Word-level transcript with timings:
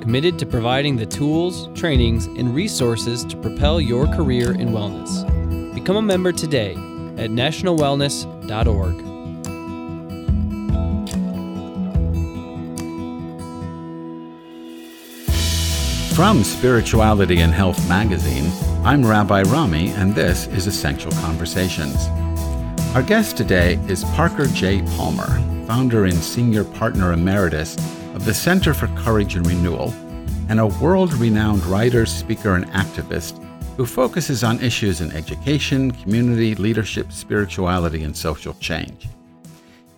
committed 0.00 0.38
to 0.38 0.46
providing 0.46 0.96
the 0.96 1.06
tools, 1.06 1.68
trainings, 1.74 2.26
and 2.26 2.54
resources 2.54 3.24
to 3.24 3.36
propel 3.36 3.80
your 3.80 4.06
career 4.08 4.52
in 4.52 4.70
wellness. 4.70 5.24
Become 5.74 5.96
a 5.96 6.02
member 6.02 6.32
today 6.32 6.72
at 7.16 7.30
nationalwellness.org. 7.30 9.10
From 16.14 16.44
Spirituality 16.44 17.40
and 17.40 17.52
Health 17.52 17.88
magazine, 17.88 18.50
I'm 18.84 19.06
Rabbi 19.06 19.42
Rami, 19.42 19.88
and 19.90 20.14
this 20.14 20.48
is 20.48 20.66
Essential 20.66 21.12
Conversations. 21.12 22.08
Our 22.94 23.02
guest 23.02 23.36
today 23.36 23.78
is 23.88 24.04
Parker 24.04 24.46
J. 24.46 24.82
Palmer, 24.96 25.28
founder 25.66 26.06
and 26.06 26.16
senior 26.16 26.64
partner 26.64 27.12
emeritus 27.12 27.76
of 28.20 28.26
the 28.26 28.34
Center 28.34 28.74
for 28.74 28.86
Courage 28.88 29.34
and 29.34 29.46
Renewal, 29.46 29.94
and 30.50 30.60
a 30.60 30.66
world 30.66 31.14
renowned 31.14 31.64
writer, 31.64 32.04
speaker, 32.04 32.54
and 32.54 32.66
activist 32.66 33.42
who 33.78 33.86
focuses 33.86 34.44
on 34.44 34.60
issues 34.60 35.00
in 35.00 35.10
education, 35.12 35.90
community, 35.90 36.54
leadership, 36.54 37.12
spirituality, 37.12 38.02
and 38.02 38.14
social 38.14 38.52
change. 38.60 39.08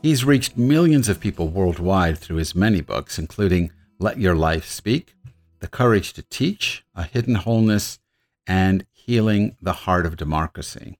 He's 0.02 0.24
reached 0.24 0.56
millions 0.56 1.08
of 1.08 1.18
people 1.18 1.48
worldwide 1.48 2.16
through 2.16 2.36
his 2.36 2.54
many 2.54 2.80
books, 2.80 3.18
including 3.18 3.72
Let 3.98 4.18
Your 4.18 4.36
Life 4.36 4.66
Speak, 4.66 5.16
The 5.58 5.66
Courage 5.66 6.12
to 6.12 6.22
Teach, 6.22 6.84
A 6.94 7.02
Hidden 7.02 7.34
Wholeness, 7.34 7.98
and 8.46 8.86
Healing 8.92 9.56
the 9.60 9.72
Heart 9.72 10.06
of 10.06 10.16
Democracy. 10.16 10.96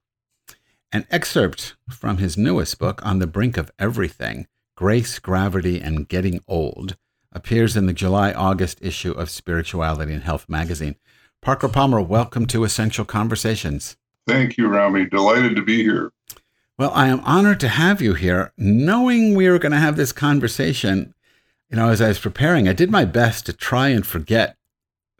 An 0.91 1.05
excerpt 1.09 1.75
from 1.89 2.17
his 2.17 2.37
newest 2.37 2.79
book, 2.79 2.99
On 3.05 3.19
the 3.19 3.27
Brink 3.27 3.55
of 3.55 3.71
Everything 3.79 4.47
Grace, 4.75 5.19
Gravity, 5.19 5.79
and 5.79 6.09
Getting 6.09 6.41
Old, 6.49 6.97
appears 7.33 7.75
in 7.75 7.85
the 7.85 7.93
July 7.93 8.31
August 8.31 8.79
issue 8.81 9.11
of 9.11 9.29
Spirituality 9.29 10.13
and 10.13 10.23
Health 10.23 10.47
magazine. 10.47 10.95
Parker 11.41 11.67
Palmer, 11.67 12.01
welcome 12.01 12.45
to 12.47 12.63
Essential 12.63 13.03
Conversations. 13.03 13.97
Thank 14.25 14.57
you, 14.57 14.67
Rami. 14.67 15.07
Delighted 15.07 15.55
to 15.57 15.61
be 15.61 15.83
here. 15.83 16.13
Well, 16.77 16.91
I 16.93 17.07
am 17.07 17.19
honored 17.21 17.59
to 17.59 17.67
have 17.67 18.01
you 18.01 18.13
here. 18.13 18.53
Knowing 18.57 19.35
we 19.35 19.49
were 19.49 19.59
going 19.59 19.73
to 19.73 19.77
have 19.77 19.97
this 19.97 20.11
conversation, 20.11 21.13
you 21.69 21.75
know, 21.75 21.89
as 21.89 22.01
I 22.01 22.07
was 22.07 22.19
preparing, 22.19 22.67
I 22.67 22.73
did 22.73 22.89
my 22.89 23.05
best 23.05 23.45
to 23.47 23.53
try 23.53 23.89
and 23.89 24.05
forget 24.05 24.55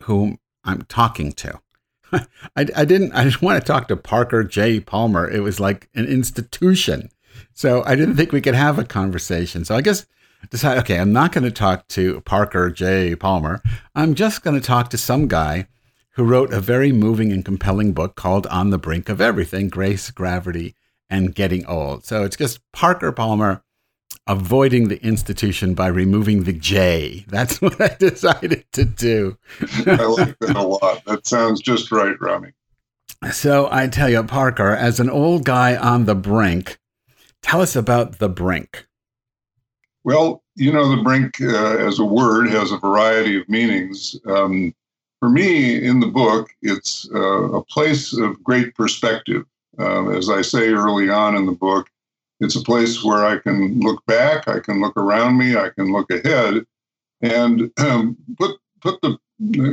whom 0.03 0.39
I'm 0.63 0.83
talking 0.83 1.31
to. 1.33 1.59
I, 2.13 2.27
I 2.55 2.85
didn't. 2.85 3.11
I 3.13 3.25
didn't 3.25 3.41
want 3.41 3.61
to 3.61 3.67
talk 3.67 3.87
to 3.87 3.97
Parker 3.97 4.43
J. 4.43 4.79
Palmer. 4.79 5.29
It 5.29 5.41
was 5.41 5.59
like 5.59 5.89
an 5.93 6.05
institution, 6.05 7.09
so 7.53 7.83
I 7.85 7.95
didn't 7.95 8.15
think 8.15 8.31
we 8.31 8.41
could 8.41 8.55
have 8.55 8.79
a 8.79 8.85
conversation. 8.85 9.65
So 9.65 9.75
I 9.75 9.81
guess 9.81 10.05
decide, 10.49 10.77
okay, 10.79 10.99
I'm 10.99 11.13
not 11.13 11.31
going 11.31 11.43
to 11.43 11.51
talk 11.51 11.87
to 11.89 12.21
Parker 12.21 12.69
J. 12.69 13.15
Palmer. 13.15 13.61
I'm 13.95 14.15
just 14.15 14.43
going 14.43 14.59
to 14.59 14.65
talk 14.65 14.89
to 14.89 14.97
some 14.97 15.27
guy 15.27 15.67
who 16.11 16.23
wrote 16.23 16.53
a 16.53 16.59
very 16.59 16.91
moving 16.91 17.31
and 17.31 17.43
compelling 17.43 17.93
book 17.93 18.15
called 18.15 18.45
On 18.47 18.69
the 18.69 18.77
Brink 18.77 19.09
of 19.09 19.19
Everything 19.19 19.69
Grace, 19.69 20.11
Gravity, 20.11 20.75
and 21.09 21.33
Getting 21.33 21.65
Old. 21.65 22.05
So 22.05 22.23
it's 22.23 22.37
just 22.37 22.59
Parker 22.71 23.11
Palmer 23.11 23.63
avoiding 24.27 24.87
the 24.87 25.03
institution 25.03 25.73
by 25.73 25.87
removing 25.87 26.43
the 26.43 26.53
J. 26.53 27.25
That's 27.27 27.61
what 27.61 27.79
I 27.81 27.95
decided 27.99 28.65
to 28.73 28.85
do. 28.85 29.37
I 29.85 30.05
like 30.05 30.37
that 30.39 30.55
a 30.55 30.61
lot. 30.61 31.03
That 31.05 31.25
sounds 31.25 31.61
just 31.61 31.91
right, 31.91 32.19
Rami. 32.19 32.51
So 33.31 33.69
I 33.71 33.87
tell 33.87 34.09
you, 34.09 34.23
Parker, 34.23 34.71
as 34.71 34.99
an 34.99 35.09
old 35.09 35.45
guy 35.45 35.75
on 35.75 36.05
the 36.05 36.15
brink, 36.15 36.77
tell 37.41 37.61
us 37.61 37.75
about 37.75 38.19
the 38.19 38.29
brink. 38.29 38.85
Well, 40.03 40.43
you 40.55 40.71
know, 40.71 40.95
the 40.95 41.01
brink 41.01 41.39
uh, 41.41 41.77
as 41.77 41.99
a 41.99 42.05
word 42.05 42.49
has 42.49 42.71
a 42.71 42.77
variety 42.77 43.39
of 43.39 43.47
meanings. 43.47 44.19
Um, 44.25 44.73
for 45.19 45.29
me, 45.29 45.83
in 45.83 45.99
the 45.99 46.07
book, 46.07 46.49
it's 46.61 47.09
uh, 47.13 47.51
a 47.53 47.63
place 47.63 48.13
of 48.13 48.43
great 48.43 48.75
perspective. 48.75 49.45
Uh, 49.79 50.09
as 50.09 50.29
I 50.29 50.41
say 50.41 50.73
early 50.73 51.09
on 51.09 51.35
in 51.35 51.45
the 51.45 51.53
book, 51.53 51.89
it's 52.41 52.57
a 52.57 52.63
place 52.63 53.03
where 53.03 53.25
I 53.25 53.37
can 53.37 53.79
look 53.79 54.05
back, 54.05 54.47
I 54.47 54.59
can 54.59 54.81
look 54.81 54.97
around 54.97 55.37
me, 55.37 55.55
I 55.55 55.69
can 55.69 55.93
look 55.93 56.11
ahead, 56.11 56.65
and 57.21 57.71
um, 57.79 58.17
put 58.37 58.59
put 58.81 59.01
the 59.01 59.17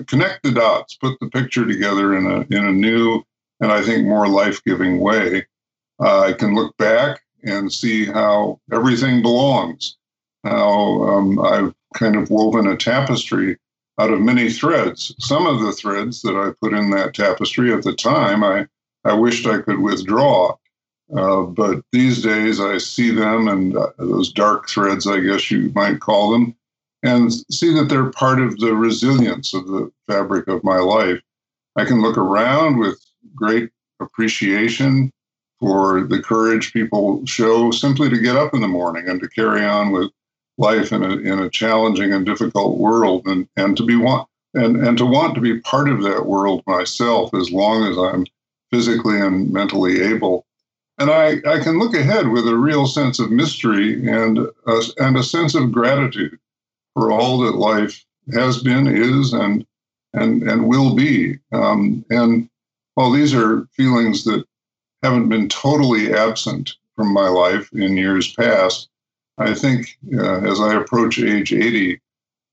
connect 0.06 0.44
the 0.44 0.52
dots, 0.52 0.94
put 0.94 1.18
the 1.20 1.28
picture 1.28 1.66
together 1.66 2.16
in 2.16 2.26
a 2.26 2.40
in 2.56 2.64
a 2.64 2.72
new 2.72 3.24
and 3.60 3.72
I 3.72 3.82
think 3.82 4.06
more 4.06 4.28
life 4.28 4.62
giving 4.64 5.00
way. 5.00 5.46
Uh, 5.98 6.20
I 6.20 6.32
can 6.32 6.54
look 6.54 6.76
back 6.78 7.20
and 7.42 7.70
see 7.72 8.06
how 8.06 8.60
everything 8.72 9.20
belongs 9.20 9.96
how 10.44 11.02
um, 11.04 11.38
I've 11.40 11.74
kind 11.94 12.16
of 12.16 12.30
woven 12.30 12.66
a 12.66 12.76
tapestry 12.76 13.58
out 13.98 14.12
of 14.12 14.20
many 14.20 14.50
threads. 14.50 15.14
Some 15.18 15.46
of 15.46 15.60
the 15.60 15.72
threads 15.72 16.22
that 16.22 16.36
I 16.36 16.52
put 16.60 16.72
in 16.72 16.90
that 16.90 17.14
tapestry 17.14 17.72
at 17.72 17.82
the 17.82 17.94
time, 17.94 18.42
I, 18.42 18.66
I 19.04 19.12
wished 19.12 19.46
I 19.46 19.60
could 19.60 19.78
withdraw. 19.78 20.56
Uh, 21.14 21.42
but 21.42 21.82
these 21.92 22.22
days 22.22 22.60
I 22.60 22.78
see 22.78 23.10
them 23.10 23.48
and 23.48 23.76
uh, 23.76 23.90
those 23.98 24.32
dark 24.32 24.68
threads, 24.68 25.06
I 25.06 25.20
guess 25.20 25.50
you 25.50 25.72
might 25.74 26.00
call 26.00 26.30
them, 26.30 26.54
and 27.02 27.32
see 27.32 27.74
that 27.74 27.88
they're 27.88 28.10
part 28.10 28.40
of 28.40 28.58
the 28.58 28.74
resilience 28.74 29.52
of 29.52 29.66
the 29.66 29.90
fabric 30.06 30.46
of 30.48 30.62
my 30.62 30.78
life. 30.78 31.20
I 31.76 31.84
can 31.84 32.00
look 32.00 32.16
around 32.16 32.78
with 32.78 32.98
great 33.34 33.70
appreciation 34.00 35.10
for 35.58 36.04
the 36.04 36.22
courage 36.22 36.72
people 36.72 37.24
show 37.26 37.70
simply 37.70 38.08
to 38.08 38.18
get 38.18 38.36
up 38.36 38.54
in 38.54 38.60
the 38.60 38.68
morning 38.68 39.08
and 39.08 39.20
to 39.20 39.28
carry 39.28 39.64
on 39.64 39.90
with 39.90 40.10
life 40.60 40.92
in 40.92 41.02
a 41.02 41.16
in 41.16 41.38
a 41.38 41.50
challenging 41.50 42.12
and 42.12 42.26
difficult 42.26 42.78
world, 42.78 43.26
and 43.26 43.48
and 43.56 43.76
to 43.76 43.84
be 43.84 43.96
want 43.96 44.28
and 44.54 44.76
and 44.76 44.98
to 44.98 45.06
want 45.06 45.34
to 45.34 45.40
be 45.40 45.60
part 45.60 45.88
of 45.88 46.02
that 46.02 46.26
world 46.26 46.62
myself 46.66 47.34
as 47.34 47.50
long 47.50 47.84
as 47.84 47.96
I'm 47.98 48.26
physically 48.70 49.20
and 49.20 49.50
mentally 49.50 50.02
able. 50.02 50.46
And 50.98 51.10
I, 51.10 51.40
I 51.48 51.60
can 51.60 51.78
look 51.78 51.94
ahead 51.94 52.28
with 52.28 52.46
a 52.46 52.54
real 52.54 52.86
sense 52.86 53.18
of 53.18 53.30
mystery 53.30 54.06
and 54.06 54.38
a, 54.38 54.82
and 54.98 55.16
a 55.16 55.22
sense 55.22 55.54
of 55.54 55.72
gratitude 55.72 56.38
for 56.92 57.10
all 57.10 57.38
that 57.38 57.56
life 57.56 58.04
has 58.34 58.62
been, 58.62 58.86
is, 58.86 59.32
and 59.32 59.66
and 60.12 60.42
and 60.42 60.68
will 60.68 60.94
be. 60.94 61.38
Um, 61.52 62.04
and 62.10 62.50
while 62.94 63.10
these 63.10 63.32
are 63.32 63.66
feelings 63.72 64.24
that 64.24 64.44
haven't 65.02 65.30
been 65.30 65.48
totally 65.48 66.12
absent 66.12 66.74
from 66.96 67.14
my 67.14 67.28
life 67.28 67.70
in 67.72 67.96
years 67.96 68.34
past, 68.34 68.89
I 69.40 69.54
think 69.54 69.98
uh, 70.14 70.40
as 70.40 70.60
I 70.60 70.74
approach 70.74 71.18
age 71.18 71.52
80, 71.52 72.00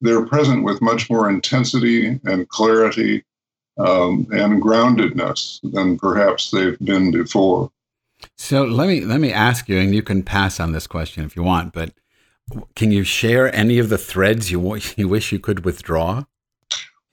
they're 0.01 0.25
present 0.25 0.63
with 0.63 0.81
much 0.81 1.09
more 1.09 1.29
intensity 1.29 2.19
and 2.23 2.47
clarity 2.49 3.23
um, 3.77 4.27
and 4.31 4.61
groundedness 4.61 5.59
than 5.73 5.97
perhaps 5.97 6.51
they've 6.51 6.79
been 6.79 7.11
before. 7.11 7.71
So 8.37 8.63
let 8.63 8.87
me 8.87 9.01
let 9.01 9.19
me 9.19 9.31
ask 9.31 9.69
you, 9.69 9.77
and 9.77 9.93
you 9.93 10.01
can 10.01 10.23
pass 10.23 10.59
on 10.59 10.71
this 10.71 10.87
question 10.87 11.23
if 11.23 11.35
you 11.35 11.43
want, 11.43 11.73
but 11.73 11.93
can 12.75 12.91
you 12.91 13.03
share 13.03 13.53
any 13.53 13.77
of 13.77 13.89
the 13.89 13.97
threads 13.97 14.49
you 14.49 14.79
you 14.97 15.07
wish 15.07 15.31
you 15.31 15.39
could 15.39 15.65
withdraw? 15.65 16.23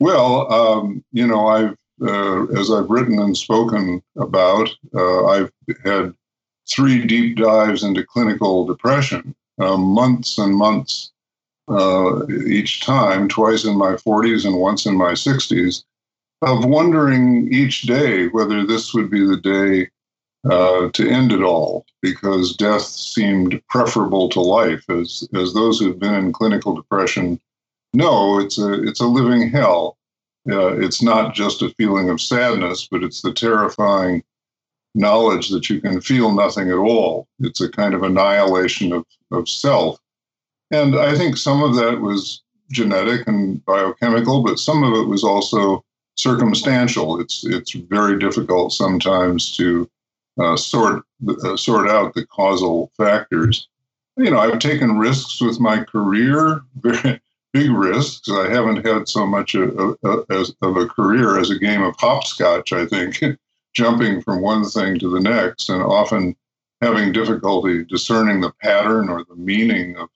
Well, 0.00 0.52
um, 0.52 1.04
you 1.12 1.26
know, 1.26 1.46
I've 1.46 1.76
uh, 2.02 2.46
as 2.58 2.70
I've 2.70 2.90
written 2.90 3.18
and 3.18 3.36
spoken 3.36 4.02
about, 4.16 4.68
uh, 4.94 5.26
I've 5.26 5.52
had 5.84 6.14
three 6.68 7.04
deep 7.04 7.36
dives 7.36 7.84
into 7.84 8.04
clinical 8.04 8.66
depression, 8.66 9.34
uh, 9.58 9.76
months 9.76 10.38
and 10.38 10.54
months 10.54 11.12
uh, 11.68 12.26
each 12.28 12.80
time, 12.84 13.28
twice 13.28 13.64
in 13.64 13.76
my 13.76 13.92
40s 13.92 14.44
and 14.44 14.58
once 14.58 14.86
in 14.86 14.96
my 14.96 15.12
60s, 15.12 15.84
of 16.42 16.64
wondering 16.64 17.52
each 17.52 17.82
day 17.82 18.26
whether 18.28 18.66
this 18.66 18.92
would 18.92 19.10
be 19.10 19.26
the 19.26 19.38
day 19.38 19.88
uh, 20.50 20.90
to 20.92 21.08
end 21.08 21.32
it 21.32 21.42
all, 21.42 21.86
because 22.02 22.56
death 22.56 22.82
seemed 22.82 23.62
preferable 23.68 24.28
to 24.28 24.40
life. 24.40 24.84
As 24.90 25.26
as 25.34 25.54
those 25.54 25.78
who've 25.78 25.98
been 25.98 26.14
in 26.14 26.32
clinical 26.32 26.74
depression 26.74 27.40
know, 27.94 28.38
it's 28.38 28.58
a 28.58 28.82
it's 28.82 29.00
a 29.00 29.06
living 29.06 29.48
hell. 29.48 29.96
Uh, 30.46 30.76
it's 30.78 31.02
not 31.02 31.34
just 31.34 31.62
a 31.62 31.70
feeling 31.70 32.10
of 32.10 32.20
sadness, 32.20 32.86
but 32.90 33.02
it's 33.02 33.22
the 33.22 33.32
terrifying 33.32 34.22
knowledge 34.94 35.48
that 35.50 35.68
you 35.68 35.80
can 35.80 36.00
feel 36.00 36.32
nothing 36.32 36.70
at 36.70 36.76
all. 36.76 37.26
It's 37.40 37.60
a 37.60 37.68
kind 37.68 37.94
of 37.94 38.02
annihilation 38.02 38.92
of, 38.92 39.04
of 39.32 39.48
self. 39.48 39.98
And 40.70 40.96
I 40.96 41.16
think 41.16 41.36
some 41.36 41.62
of 41.62 41.74
that 41.76 42.00
was 42.00 42.42
genetic 42.70 43.26
and 43.26 43.64
biochemical, 43.64 44.42
but 44.42 44.58
some 44.58 44.82
of 44.82 44.94
it 44.94 45.08
was 45.08 45.24
also 45.24 45.84
circumstantial. 46.16 47.20
It's 47.20 47.44
it's 47.44 47.72
very 47.72 48.18
difficult 48.18 48.72
sometimes 48.72 49.56
to 49.56 49.88
uh, 50.40 50.56
sort 50.56 51.04
uh, 51.28 51.56
sort 51.56 51.88
out 51.88 52.14
the 52.14 52.26
causal 52.26 52.90
factors. 52.96 53.68
You 54.16 54.30
know, 54.30 54.38
I've 54.38 54.58
taken 54.58 54.98
risks 54.98 55.40
with 55.40 55.60
my 55.60 55.82
career, 55.82 56.62
very 56.76 57.20
big 57.52 57.70
risks. 57.70 58.28
I 58.30 58.48
haven't 58.48 58.86
had 58.86 59.08
so 59.08 59.26
much 59.26 59.54
a, 59.54 59.96
a, 60.04 60.44
of 60.62 60.76
a 60.76 60.86
career 60.86 61.38
as 61.38 61.50
a 61.50 61.58
game 61.58 61.82
of 61.82 61.94
hopscotch. 61.98 62.72
I 62.72 62.86
think 62.86 63.20
jumping 63.74 64.22
from 64.22 64.40
one 64.40 64.64
thing 64.64 64.98
to 64.98 65.10
the 65.10 65.20
next, 65.20 65.68
and 65.68 65.82
often 65.82 66.36
having 66.80 67.12
difficulty 67.12 67.84
discerning 67.84 68.40
the 68.40 68.52
pattern 68.62 69.08
or 69.08 69.24
the 69.24 69.36
meaning 69.36 69.96
of 69.96 70.08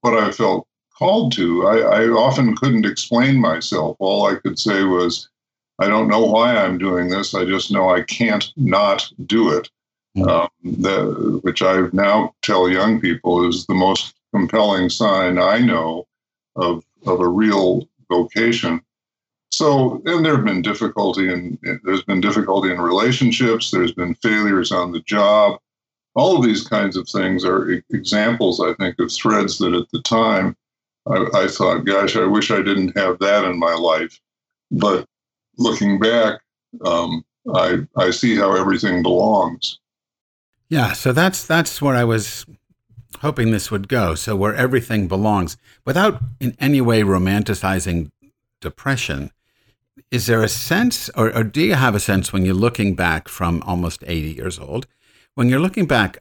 what 0.00 0.14
I 0.14 0.30
felt 0.30 0.66
called 0.96 1.32
to. 1.32 1.66
I, 1.66 1.78
I 1.78 2.08
often 2.08 2.56
couldn't 2.56 2.86
explain 2.86 3.40
myself. 3.40 3.96
All 3.98 4.26
I 4.26 4.36
could 4.36 4.58
say 4.58 4.84
was, 4.84 5.28
I 5.78 5.88
don't 5.88 6.08
know 6.08 6.24
why 6.24 6.56
I'm 6.56 6.78
doing 6.78 7.08
this. 7.08 7.34
I 7.34 7.44
just 7.44 7.72
know 7.72 7.90
I 7.90 8.02
can't 8.02 8.52
not 8.56 9.10
do 9.26 9.56
it. 9.56 9.68
Mm-hmm. 10.16 10.28
Um, 10.28 10.48
the, 10.62 11.40
which 11.42 11.62
I 11.62 11.88
now 11.92 12.34
tell 12.42 12.68
young 12.68 13.00
people 13.00 13.48
is 13.48 13.66
the 13.66 13.74
most 13.74 14.14
compelling 14.32 14.88
sign 14.88 15.38
I 15.38 15.58
know 15.58 16.06
of 16.56 16.84
of 17.06 17.20
a 17.20 17.28
real 17.28 17.88
vocation. 18.08 18.80
So, 19.56 20.02
and 20.04 20.24
there 20.24 20.34
have 20.34 20.44
been 20.44 20.62
difficulty 20.62 21.32
in 21.32 21.56
there's 21.84 22.02
been 22.02 22.20
difficulty 22.20 22.72
in 22.72 22.80
relationships. 22.80 23.70
There's 23.70 23.92
been 23.92 24.16
failures 24.16 24.72
on 24.72 24.90
the 24.90 24.98
job. 25.02 25.60
All 26.16 26.36
of 26.36 26.44
these 26.44 26.66
kinds 26.66 26.96
of 26.96 27.08
things 27.08 27.44
are 27.44 27.80
examples, 27.90 28.60
I 28.60 28.74
think, 28.74 28.98
of 28.98 29.12
threads 29.12 29.58
that 29.58 29.72
at 29.72 29.88
the 29.92 30.02
time 30.02 30.56
I, 31.06 31.26
I 31.34 31.46
thought, 31.46 31.84
gosh, 31.84 32.16
I 32.16 32.24
wish 32.24 32.50
I 32.50 32.62
didn't 32.62 32.98
have 32.98 33.20
that 33.20 33.44
in 33.44 33.56
my 33.56 33.74
life. 33.74 34.20
But 34.72 35.06
looking 35.56 36.00
back, 36.00 36.40
um, 36.84 37.24
I 37.54 37.86
I 37.96 38.10
see 38.10 38.34
how 38.34 38.56
everything 38.56 39.04
belongs. 39.04 39.78
Yeah, 40.68 40.94
so 40.94 41.12
that's 41.12 41.46
that's 41.46 41.80
where 41.80 41.94
I 41.94 42.02
was 42.02 42.44
hoping 43.20 43.52
this 43.52 43.70
would 43.70 43.86
go. 43.86 44.16
So 44.16 44.34
where 44.34 44.54
everything 44.54 45.06
belongs, 45.06 45.56
without 45.84 46.20
in 46.40 46.56
any 46.58 46.80
way 46.80 47.02
romanticizing 47.02 48.10
depression. 48.60 49.30
Is 50.14 50.26
there 50.26 50.44
a 50.44 50.48
sense, 50.48 51.10
or, 51.16 51.36
or 51.36 51.42
do 51.42 51.60
you 51.60 51.74
have 51.74 51.96
a 51.96 51.98
sense 51.98 52.32
when 52.32 52.44
you're 52.44 52.54
looking 52.54 52.94
back 52.94 53.26
from 53.26 53.60
almost 53.66 54.04
80 54.06 54.30
years 54.30 54.60
old, 54.60 54.86
when 55.34 55.48
you're 55.48 55.58
looking 55.58 55.86
back, 55.86 56.18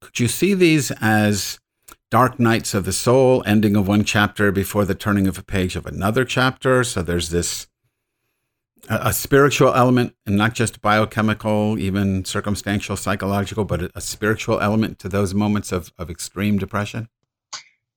could 0.00 0.18
you 0.18 0.28
see 0.28 0.54
these 0.54 0.90
as 1.02 1.58
dark 2.10 2.40
nights 2.40 2.72
of 2.72 2.86
the 2.86 2.92
soul, 2.94 3.42
ending 3.44 3.76
of 3.76 3.86
one 3.86 4.02
chapter 4.02 4.50
before 4.50 4.86
the 4.86 4.94
turning 4.94 5.26
of 5.26 5.36
a 5.36 5.42
page 5.42 5.76
of 5.76 5.84
another 5.84 6.24
chapter? 6.24 6.82
So 6.82 7.02
there's 7.02 7.28
this 7.28 7.66
a, 8.88 9.08
a 9.08 9.12
spiritual 9.12 9.74
element 9.74 10.14
and 10.24 10.34
not 10.34 10.54
just 10.54 10.80
biochemical, 10.80 11.78
even 11.78 12.24
circumstantial, 12.24 12.96
psychological, 12.96 13.66
but 13.66 13.82
a, 13.82 13.90
a 13.94 14.00
spiritual 14.00 14.58
element 14.58 14.98
to 15.00 15.08
those 15.10 15.34
moments 15.34 15.70
of, 15.70 15.92
of 15.98 16.08
extreme 16.08 16.56
depression? 16.56 17.10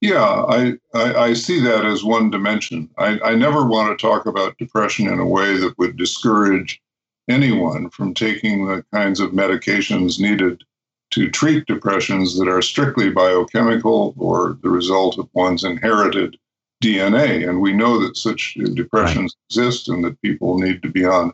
Yeah, 0.01 0.24
I, 0.24 0.74
I, 0.95 1.13
I, 1.13 1.33
see 1.33 1.59
that 1.62 1.86
as 1.86 2.03
one 2.03 2.31
dimension. 2.31 2.89
I, 2.98 3.19
I 3.24 3.36
never 3.36 3.68
want 3.68 3.95
to 3.95 4.01
talk 4.01 4.25
about 4.25 4.57
depression 4.57 5.07
in 5.07 5.19
a 5.19 5.27
way 5.27 5.57
that 5.57 5.77
would 5.77 5.95
discourage 5.95 6.81
anyone 7.30 7.88
from 7.92 8.15
taking 8.15 8.65
the 8.65 8.83
kinds 8.92 9.19
of 9.19 9.31
medications 9.31 10.19
needed 10.19 10.63
to 11.12 11.30
treat 11.30 11.68
depressions 11.68 12.38
that 12.39 12.48
are 12.48 12.63
strictly 12.63 13.12
biochemical 13.12 14.15
or 14.18 14.57
the 14.63 14.69
result 14.69 15.19
of 15.19 15.30
one's 15.33 15.63
inherited 15.63 16.36
DNA. 16.81 17.47
And 17.47 17.62
we 17.62 17.71
know 17.71 18.00
that 18.01 18.18
such 18.18 18.57
depressions 18.74 19.36
right. 19.36 19.50
exist 19.50 19.88
and 19.88 20.04
that 20.04 20.21
people 20.24 20.57
need 20.57 20.81
to 20.81 20.89
be 20.89 21.06
on 21.06 21.31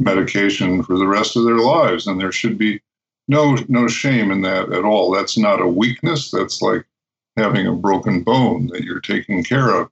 medication 0.00 0.82
for 0.82 0.98
the 0.98 1.06
rest 1.06 1.36
of 1.36 1.44
their 1.44 1.58
lives. 1.58 2.08
And 2.08 2.20
there 2.20 2.32
should 2.32 2.58
be 2.58 2.80
no 3.28 3.58
no 3.68 3.86
shame 3.86 4.32
in 4.32 4.40
that 4.42 4.72
at 4.72 4.84
all. 4.84 5.12
That's 5.12 5.38
not 5.38 5.60
a 5.60 5.68
weakness. 5.68 6.30
That's 6.30 6.62
like 6.62 6.84
having 7.38 7.66
a 7.66 7.72
broken 7.72 8.22
bone 8.22 8.66
that 8.68 8.82
you're 8.82 9.00
taking 9.00 9.44
care 9.44 9.74
of. 9.74 9.88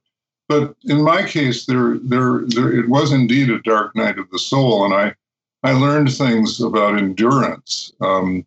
But 0.49 0.75
in 0.85 1.01
my 1.01 1.23
case, 1.23 1.65
there, 1.65 1.97
there, 1.99 2.41
there, 2.47 2.71
it 2.71 2.87
was 2.87 3.11
indeed 3.11 3.49
a 3.49 3.61
dark 3.61 3.95
night 3.95 4.17
of 4.17 4.29
the 4.31 4.39
soul, 4.39 4.85
and 4.85 4.93
I, 4.93 5.15
I 5.63 5.73
learned 5.73 6.13
things 6.13 6.61
about 6.61 6.97
endurance. 6.97 7.91
Um, 7.99 8.45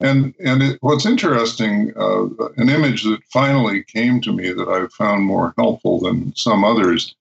and 0.00 0.34
and 0.44 0.62
it, 0.62 0.78
what's 0.80 1.06
interesting, 1.06 1.92
uh, 1.96 2.24
an 2.56 2.68
image 2.68 3.04
that 3.04 3.22
finally 3.32 3.84
came 3.84 4.20
to 4.22 4.32
me 4.32 4.52
that 4.52 4.68
I 4.68 4.86
found 4.96 5.24
more 5.24 5.54
helpful 5.56 6.00
than 6.00 6.34
some 6.34 6.64
others. 6.64 7.14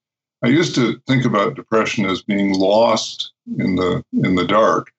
I 0.44 0.48
used 0.48 0.74
to 0.76 1.00
think 1.08 1.26
about 1.26 1.56
depression 1.56 2.06
as 2.06 2.24
being 2.24 2.54
lost 2.54 3.34
in 3.58 3.76
the 3.76 4.04
in 4.24 4.36
the 4.36 4.48
dark, 4.48 4.92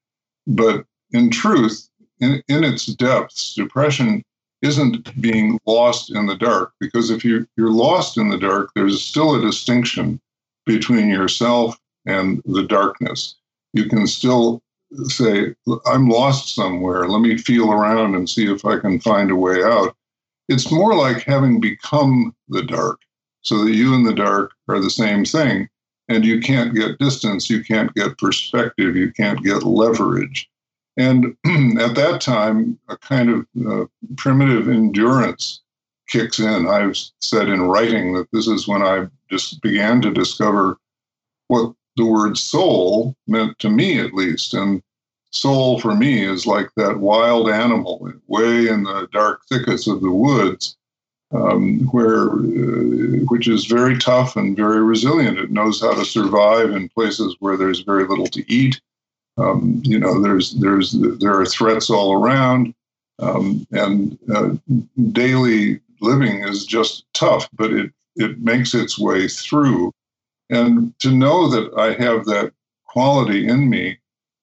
but 0.46 0.84
in 1.10 1.30
truth, 1.30 1.88
in, 2.20 2.42
in 2.48 2.62
its 2.64 2.86
depths, 2.86 3.54
depression 3.54 4.22
isn't 4.62 5.20
being 5.20 5.58
lost 5.66 6.14
in 6.14 6.26
the 6.26 6.36
dark 6.36 6.72
because 6.80 7.10
if 7.10 7.24
you, 7.24 7.46
you're 7.56 7.72
lost 7.72 8.16
in 8.16 8.28
the 8.28 8.38
dark, 8.38 8.70
there's 8.74 9.02
still 9.02 9.34
a 9.34 9.40
distinction 9.40 10.20
between 10.66 11.08
yourself 11.08 11.76
and 12.06 12.40
the 12.44 12.62
darkness. 12.62 13.34
You 13.72 13.86
can 13.88 14.06
still 14.06 14.62
say, 15.04 15.54
I'm 15.86 16.08
lost 16.08 16.54
somewhere. 16.54 17.08
Let 17.08 17.20
me 17.20 17.36
feel 17.36 17.72
around 17.72 18.14
and 18.14 18.28
see 18.28 18.50
if 18.52 18.64
I 18.64 18.78
can 18.78 19.00
find 19.00 19.30
a 19.30 19.36
way 19.36 19.62
out. 19.62 19.96
It's 20.48 20.70
more 20.70 20.94
like 20.94 21.22
having 21.22 21.60
become 21.60 22.34
the 22.48 22.62
dark 22.62 23.00
so 23.42 23.64
that 23.64 23.72
you 23.72 23.94
and 23.94 24.06
the 24.06 24.14
dark 24.14 24.52
are 24.68 24.80
the 24.80 24.90
same 24.90 25.24
thing. 25.24 25.68
And 26.08 26.24
you 26.24 26.40
can't 26.40 26.74
get 26.74 26.98
distance, 26.98 27.48
you 27.48 27.64
can't 27.64 27.94
get 27.94 28.18
perspective, 28.18 28.96
you 28.96 29.12
can't 29.12 29.42
get 29.42 29.62
leverage. 29.62 30.48
And 30.96 31.36
at 31.80 31.94
that 31.94 32.20
time, 32.20 32.78
a 32.88 32.96
kind 32.96 33.30
of 33.30 33.46
uh, 33.66 33.86
primitive 34.16 34.68
endurance 34.68 35.60
kicks 36.08 36.38
in. 36.38 36.66
I've 36.66 36.98
said 37.20 37.48
in 37.48 37.62
writing 37.62 38.12
that 38.14 38.30
this 38.32 38.46
is 38.46 38.68
when 38.68 38.82
I 38.82 39.06
just 39.30 39.62
began 39.62 40.02
to 40.02 40.10
discover 40.12 40.76
what 41.48 41.74
the 41.96 42.04
word 42.04 42.36
soul 42.36 43.14
meant 43.26 43.58
to 43.60 43.70
me, 43.70 43.98
at 43.98 44.14
least. 44.14 44.54
And 44.54 44.82
soul 45.30 45.80
for 45.80 45.94
me 45.94 46.24
is 46.24 46.46
like 46.46 46.68
that 46.76 47.00
wild 47.00 47.48
animal 47.48 48.12
way 48.26 48.68
in 48.68 48.84
the 48.84 49.08
dark 49.12 49.42
thickets 49.48 49.86
of 49.86 50.02
the 50.02 50.10
woods, 50.10 50.76
um, 51.32 51.80
where 51.90 52.30
uh, 52.30 53.24
which 53.28 53.48
is 53.48 53.64
very 53.64 53.96
tough 53.98 54.36
and 54.36 54.56
very 54.56 54.82
resilient. 54.82 55.38
It 55.38 55.50
knows 55.50 55.80
how 55.80 55.94
to 55.94 56.04
survive 56.04 56.70
in 56.70 56.90
places 56.90 57.36
where 57.40 57.56
there's 57.56 57.80
very 57.80 58.06
little 58.06 58.26
to 58.26 58.52
eat. 58.52 58.80
Um, 59.38 59.80
you 59.84 59.98
know, 59.98 60.20
there's 60.20 60.54
there's 60.54 60.92
there 60.92 61.38
are 61.38 61.46
threats 61.46 61.88
all 61.88 62.12
around, 62.12 62.74
um, 63.18 63.66
and 63.70 64.18
uh, 64.34 64.50
daily 65.12 65.80
living 66.00 66.42
is 66.42 66.66
just 66.66 67.04
tough, 67.14 67.48
but 67.54 67.72
it 67.72 67.92
it 68.16 68.40
makes 68.40 68.74
its 68.74 68.98
way 68.98 69.28
through. 69.28 69.92
And 70.50 70.98
to 70.98 71.10
know 71.10 71.48
that 71.48 71.72
I 71.78 71.92
have 72.02 72.26
that 72.26 72.52
quality 72.86 73.48
in 73.48 73.70
me 73.70 73.98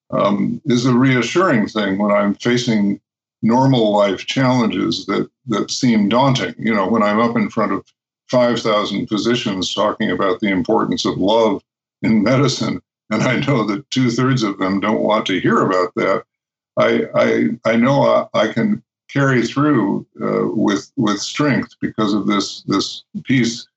um, 0.10 0.60
is 0.66 0.86
a 0.86 0.94
reassuring 0.94 1.68
thing 1.68 2.00
when 2.00 2.12
I'm 2.12 2.34
facing 2.34 3.00
normal 3.44 3.92
life 3.92 4.26
challenges 4.26 5.06
that 5.06 5.30
that 5.48 5.70
seem 5.70 6.10
daunting. 6.10 6.56
You 6.58 6.74
know, 6.74 6.88
when 6.88 7.04
I'm 7.04 7.20
up 7.20 7.36
in 7.36 7.50
front 7.50 7.74
of 7.74 7.86
5,000 8.30 9.08
physicians 9.08 9.74
talking 9.74 10.12
about 10.12 10.40
the 10.40 10.50
importance 10.50 11.06
of 11.06 11.18
love 11.18 11.64
in 12.02 12.24
medicine, 12.24 12.82
and 13.10 13.24
I 13.24 13.40
know 13.40 13.66
that 13.66 13.90
two 13.90 14.12
thirds 14.12 14.44
of 14.44 14.58
them 14.58 14.80
don't 14.80 15.02
want 15.02 15.26
to 15.28 15.40
hear 15.40 15.62
about 15.62 15.94
that. 15.96 16.24
I 16.78 17.06
I, 17.16 17.72
I 17.72 17.76
know 17.76 18.28
I, 18.34 18.40
I 18.40 18.54
can 18.54 18.84
carry 19.10 19.46
through 19.46 20.06
uh, 20.22 20.48
with 20.48 20.92
with 20.96 21.20
strength 21.20 21.76
because 21.82 22.14
of 22.14 22.28
this 22.28 22.62
this 22.64 23.04
piece, 23.24 23.68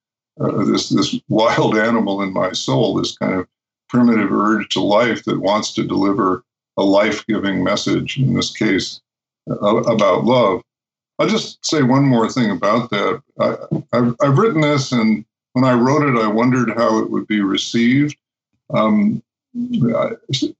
uh, 0.40 0.64
this 0.64 0.90
this 0.90 1.18
wild 1.28 1.76
animal 1.76 2.22
in 2.22 2.32
my 2.32 2.52
soul, 2.52 2.94
this 2.94 3.16
kind 3.16 3.34
of 3.34 3.48
primitive 3.88 4.32
urge 4.32 4.68
to 4.70 4.80
life 4.80 5.24
that 5.24 5.40
wants 5.40 5.74
to 5.74 5.84
deliver 5.84 6.44
a 6.78 6.82
life 6.82 7.26
giving 7.26 7.62
message, 7.62 8.18
in 8.18 8.34
this 8.34 8.50
case, 8.56 9.00
uh, 9.50 9.76
about 9.82 10.24
love. 10.24 10.62
I'll 11.18 11.28
just 11.28 11.64
say 11.64 11.82
one 11.82 12.04
more 12.04 12.28
thing 12.30 12.50
about 12.50 12.90
that. 12.90 13.22
I, 13.38 13.56
have 13.92 14.16
I've 14.22 14.38
written 14.38 14.62
this, 14.62 14.92
and 14.92 15.24
when 15.52 15.64
I 15.64 15.74
wrote 15.74 16.02
it, 16.02 16.20
I 16.20 16.26
wondered 16.26 16.70
how 16.76 16.98
it 16.98 17.10
would 17.10 17.26
be 17.26 17.42
received. 17.42 18.16
Um, 18.72 19.22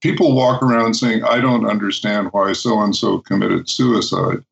people 0.01 0.35
walk 0.35 0.61
around 0.61 0.93
saying, 0.93 1.23
I 1.23 1.39
don't 1.39 1.65
understand 1.65 2.29
why 2.31 2.53
so 2.53 2.79
and 2.81 2.95
so 2.95 3.19
committed 3.19 3.67
suicide. 3.67 4.43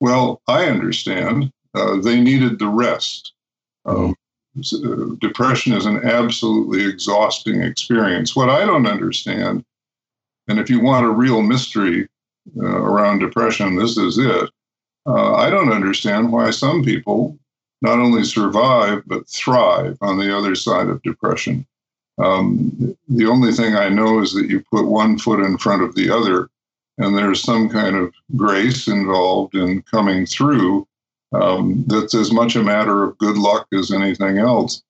Well, 0.00 0.40
I 0.46 0.66
understand. 0.66 1.52
Uh, 1.74 2.00
they 2.00 2.20
needed 2.20 2.58
the 2.58 2.68
rest. 2.68 3.32
Um, 3.84 4.14
uh, 4.58 5.14
depression 5.20 5.72
is 5.72 5.86
an 5.86 6.04
absolutely 6.04 6.84
exhausting 6.84 7.62
experience. 7.62 8.34
What 8.34 8.50
I 8.50 8.64
don't 8.64 8.86
understand, 8.86 9.64
and 10.48 10.58
if 10.58 10.68
you 10.68 10.80
want 10.80 11.06
a 11.06 11.10
real 11.10 11.42
mystery 11.42 12.08
uh, 12.56 12.82
around 12.82 13.20
depression, 13.20 13.76
this 13.76 13.96
is 13.96 14.18
it. 14.18 14.50
Uh, 15.06 15.34
I 15.34 15.50
don't 15.50 15.72
understand 15.72 16.32
why 16.32 16.50
some 16.50 16.84
people 16.84 17.38
not 17.82 17.98
only 17.98 18.24
survive, 18.24 19.02
but 19.06 19.28
thrive 19.28 19.96
on 20.00 20.18
the 20.18 20.36
other 20.36 20.54
side 20.54 20.88
of 20.88 21.02
depression. 21.02 21.66
Um, 22.18 22.96
the 23.08 23.26
only 23.26 23.52
thing 23.52 23.76
I 23.76 23.88
know 23.88 24.20
is 24.20 24.32
that 24.34 24.48
you 24.48 24.62
put 24.70 24.86
one 24.86 25.18
foot 25.18 25.40
in 25.40 25.58
front 25.58 25.82
of 25.82 25.94
the 25.94 26.10
other, 26.10 26.48
and 26.98 27.16
there's 27.16 27.42
some 27.42 27.68
kind 27.68 27.96
of 27.96 28.12
grace 28.36 28.88
involved 28.88 29.54
in 29.54 29.82
coming 29.82 30.26
through 30.26 30.86
um, 31.32 31.84
that's 31.86 32.14
as 32.14 32.32
much 32.32 32.56
a 32.56 32.62
matter 32.62 33.04
of 33.04 33.16
good 33.18 33.36
luck 33.36 33.66
as 33.72 33.92
anything 33.92 34.38
else. 34.38 34.82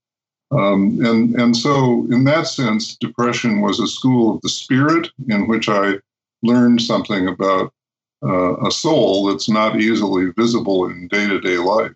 Um, 0.52 0.98
and, 1.04 1.34
and 1.36 1.56
so, 1.56 2.06
in 2.10 2.24
that 2.24 2.46
sense, 2.46 2.96
depression 2.96 3.60
was 3.60 3.78
a 3.78 3.86
school 3.86 4.34
of 4.34 4.42
the 4.42 4.48
spirit 4.48 5.08
in 5.28 5.46
which 5.46 5.68
I 5.68 5.94
learned 6.42 6.82
something 6.82 7.28
about 7.28 7.72
uh, 8.22 8.56
a 8.66 8.70
soul 8.70 9.26
that's 9.26 9.48
not 9.48 9.80
easily 9.80 10.32
visible 10.36 10.86
in 10.86 11.08
day 11.08 11.26
to 11.28 11.40
day 11.40 11.58
life. 11.58 11.94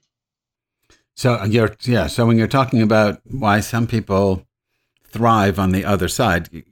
So 1.17 1.43
you're 1.45 1.75
yeah. 1.83 2.07
So 2.07 2.27
when 2.27 2.39
you're 2.39 2.49
talking 2.49 2.83
about 2.83 3.21
why 3.25 3.61
some 3.61 3.87
people 3.87 4.47
thrive 5.15 5.61
on 5.61 5.71
the 5.71 5.85
other 5.85 6.09
side, 6.09 6.65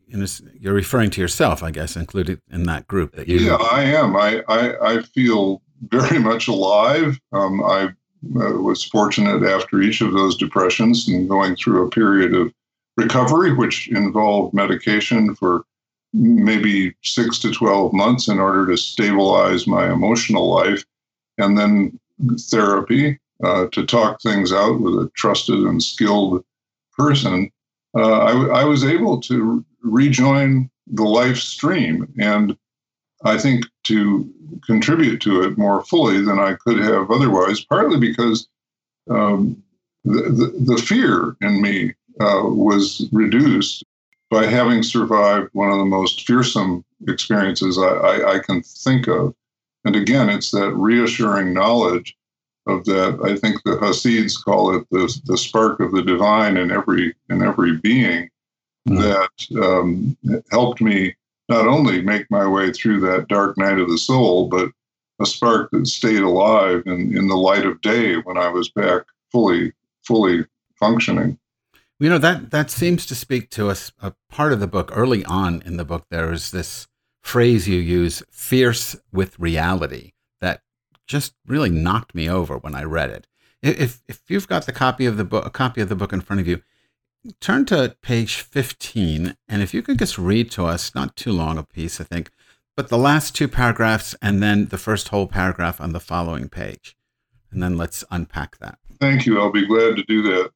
you're 0.58 0.74
referring 0.74 1.10
to 1.10 1.20
yourself, 1.20 1.62
I 1.62 1.70
guess, 1.70 1.96
included 1.96 2.40
in 2.50 2.64
that 2.64 2.88
group. 2.88 3.14
That 3.14 3.28
you. 3.28 3.38
Yeah, 3.38 3.54
I 3.54 3.84
am. 3.84 4.16
I 4.16 4.42
I, 4.48 4.94
I 4.94 5.02
feel 5.02 5.62
very 5.88 6.18
much 6.30 6.48
alive. 6.48 7.18
Um, 7.32 7.62
I 7.62 7.84
uh, 8.36 8.58
was 8.58 8.84
fortunate 8.84 9.44
after 9.44 9.80
each 9.80 10.00
of 10.00 10.12
those 10.12 10.36
depressions 10.36 11.08
and 11.08 11.28
going 11.28 11.56
through 11.56 11.86
a 11.86 11.90
period 11.90 12.34
of 12.34 12.52
recovery, 12.96 13.54
which 13.54 13.88
involved 13.88 14.54
medication 14.54 15.34
for 15.34 15.64
maybe 16.12 16.94
six 17.02 17.38
to 17.38 17.50
12 17.52 17.92
months 17.92 18.28
in 18.28 18.38
order 18.38 18.66
to 18.66 18.76
stabilize 18.76 19.66
my 19.66 19.90
emotional 19.90 20.48
life, 20.50 20.84
and 21.38 21.56
then 21.56 21.98
therapy 22.50 23.18
uh, 23.42 23.66
to 23.72 23.86
talk 23.86 24.20
things 24.20 24.52
out 24.52 24.80
with 24.80 24.94
a 24.94 25.10
trusted 25.16 25.60
and 25.60 25.82
skilled 25.82 26.44
person, 26.96 27.50
uh, 27.96 28.18
I, 28.18 28.60
I, 28.60 28.64
was 28.64 28.84
able 28.84 29.20
to 29.22 29.64
rejoin 29.82 30.70
the 30.86 31.02
life 31.02 31.36
stream 31.36 32.12
and 32.18 32.56
I 33.24 33.38
think 33.38 33.66
to 33.84 34.32
contribute 34.66 35.20
to 35.22 35.42
it 35.42 35.58
more 35.58 35.84
fully 35.84 36.22
than 36.22 36.38
I 36.38 36.54
could 36.54 36.78
have 36.78 37.10
otherwise, 37.10 37.60
partly 37.60 37.98
because 37.98 38.48
um, 39.10 39.62
the, 40.04 40.22
the, 40.22 40.74
the, 40.74 40.82
fear 40.82 41.36
in 41.40 41.60
me 41.60 41.94
uh, 42.20 42.42
was 42.44 43.08
reduced 43.12 43.84
by 44.30 44.46
having 44.46 44.82
survived 44.82 45.50
one 45.52 45.70
of 45.70 45.78
the 45.78 45.84
most 45.84 46.26
fearsome 46.26 46.84
experiences 47.06 47.78
I, 47.78 47.82
I, 47.82 48.34
I 48.34 48.38
can 48.38 48.62
think 48.62 49.06
of. 49.06 49.34
And 49.84 49.96
again, 49.96 50.28
it's 50.28 50.50
that 50.52 50.72
reassuring 50.72 51.52
knowledge 51.52 52.16
of 52.66 52.84
that. 52.84 53.18
I 53.24 53.36
think 53.36 53.62
the 53.64 53.78
Hasids 53.78 54.36
call 54.36 54.76
it 54.76 54.86
the, 54.90 55.20
the 55.24 55.38
spark 55.38 55.80
of 55.80 55.92
the 55.92 56.02
divine 56.02 56.56
in 56.56 56.70
every 56.70 57.14
in 57.28 57.42
every 57.42 57.76
being 57.78 58.28
mm-hmm. 58.88 58.96
that 58.96 59.62
um, 59.62 60.16
helped 60.50 60.80
me 60.80 61.14
not 61.48 61.66
only 61.66 62.00
make 62.00 62.30
my 62.30 62.46
way 62.46 62.72
through 62.72 63.00
that 63.00 63.28
dark 63.28 63.58
night 63.58 63.78
of 63.78 63.88
the 63.88 63.98
soul, 63.98 64.48
but 64.48 64.70
a 65.20 65.26
spark 65.26 65.70
that 65.70 65.86
stayed 65.86 66.22
alive 66.22 66.82
in, 66.86 67.16
in 67.16 67.28
the 67.28 67.36
light 67.36 67.66
of 67.66 67.80
day 67.80 68.16
when 68.16 68.38
I 68.38 68.48
was 68.48 68.70
back 68.70 69.02
fully 69.30 69.72
fully 70.02 70.44
functioning. 70.76 71.38
You 71.98 72.10
know 72.10 72.18
that 72.18 72.50
that 72.50 72.70
seems 72.70 73.06
to 73.06 73.14
speak 73.14 73.50
to 73.50 73.68
us 73.70 73.92
a 74.00 74.14
part 74.28 74.52
of 74.52 74.60
the 74.60 74.66
book 74.66 74.90
early 74.92 75.24
on 75.24 75.62
in 75.64 75.76
the 75.76 75.84
book. 75.84 76.06
There 76.10 76.32
is 76.32 76.50
this 76.50 76.88
phrase 77.22 77.68
you 77.68 77.78
use, 77.78 78.22
"fierce 78.30 78.96
with 79.12 79.38
reality," 79.38 80.12
just 81.12 81.34
really 81.46 81.70
knocked 81.70 82.14
me 82.14 82.28
over 82.28 82.56
when 82.56 82.74
I 82.74 82.82
read 82.82 83.10
it. 83.10 83.26
If 83.62 84.02
if 84.08 84.22
you've 84.28 84.48
got 84.48 84.66
the 84.66 84.72
copy 84.72 85.06
of 85.06 85.16
the 85.16 85.24
book, 85.24 85.46
a 85.46 85.50
copy 85.50 85.80
of 85.80 85.88
the 85.88 85.94
book 85.94 86.12
in 86.12 86.22
front 86.22 86.40
of 86.40 86.48
you, 86.48 86.62
turn 87.38 87.64
to 87.66 87.94
page 88.02 88.36
15 88.36 89.36
and 89.48 89.62
if 89.62 89.72
you 89.72 89.82
could 89.82 89.98
just 89.98 90.18
read 90.18 90.50
to 90.52 90.64
us, 90.64 90.94
not 90.94 91.14
too 91.14 91.30
long 91.30 91.58
a 91.58 91.62
piece, 91.62 92.00
I 92.00 92.04
think, 92.04 92.30
but 92.76 92.88
the 92.88 92.98
last 92.98 93.36
two 93.36 93.46
paragraphs 93.46 94.16
and 94.22 94.42
then 94.42 94.66
the 94.66 94.78
first 94.78 95.08
whole 95.08 95.26
paragraph 95.28 95.80
on 95.80 95.92
the 95.92 96.00
following 96.00 96.48
page. 96.48 96.96
And 97.52 97.62
then 97.62 97.76
let's 97.76 98.02
unpack 98.10 98.58
that. 98.58 98.78
Thank 98.98 99.26
you. 99.26 99.38
I'll 99.38 99.52
be 99.52 99.66
glad 99.66 99.96
to 99.96 100.04
do 100.04 100.22
that. 100.22 100.50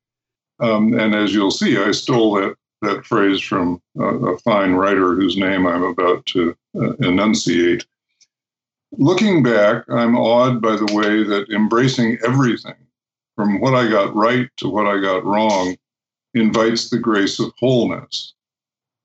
Um, 0.58 0.98
and 0.98 1.14
as 1.14 1.34
you'll 1.34 1.50
see, 1.50 1.76
I 1.76 1.90
stole 1.90 2.32
that, 2.34 2.56
that 2.80 3.04
phrase 3.04 3.42
from 3.42 3.82
a 4.00 4.38
fine 4.38 4.72
writer 4.72 5.14
whose 5.14 5.36
name 5.36 5.66
I'm 5.66 5.82
about 5.82 6.24
to 6.26 6.56
uh, 6.80 6.94
enunciate. 7.00 7.84
Looking 8.92 9.42
back, 9.42 9.84
I'm 9.88 10.16
awed 10.16 10.62
by 10.62 10.76
the 10.76 10.92
way 10.94 11.22
that 11.24 11.50
embracing 11.50 12.18
everything, 12.24 12.76
from 13.34 13.60
what 13.60 13.74
I 13.74 13.88
got 13.88 14.14
right 14.14 14.48
to 14.58 14.68
what 14.68 14.86
I 14.86 15.00
got 15.00 15.24
wrong, 15.24 15.76
invites 16.34 16.88
the 16.88 16.98
grace 16.98 17.38
of 17.38 17.52
wholeness. 17.58 18.34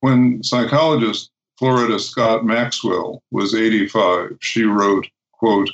When 0.01 0.43
psychologist 0.43 1.31
Florida 1.57 2.00
Scott 2.00 2.45
Maxwell 2.45 3.23
was 3.31 3.55
85, 3.55 4.38
she 4.39 4.63
wrote, 4.63 5.07
quote, 5.31 5.69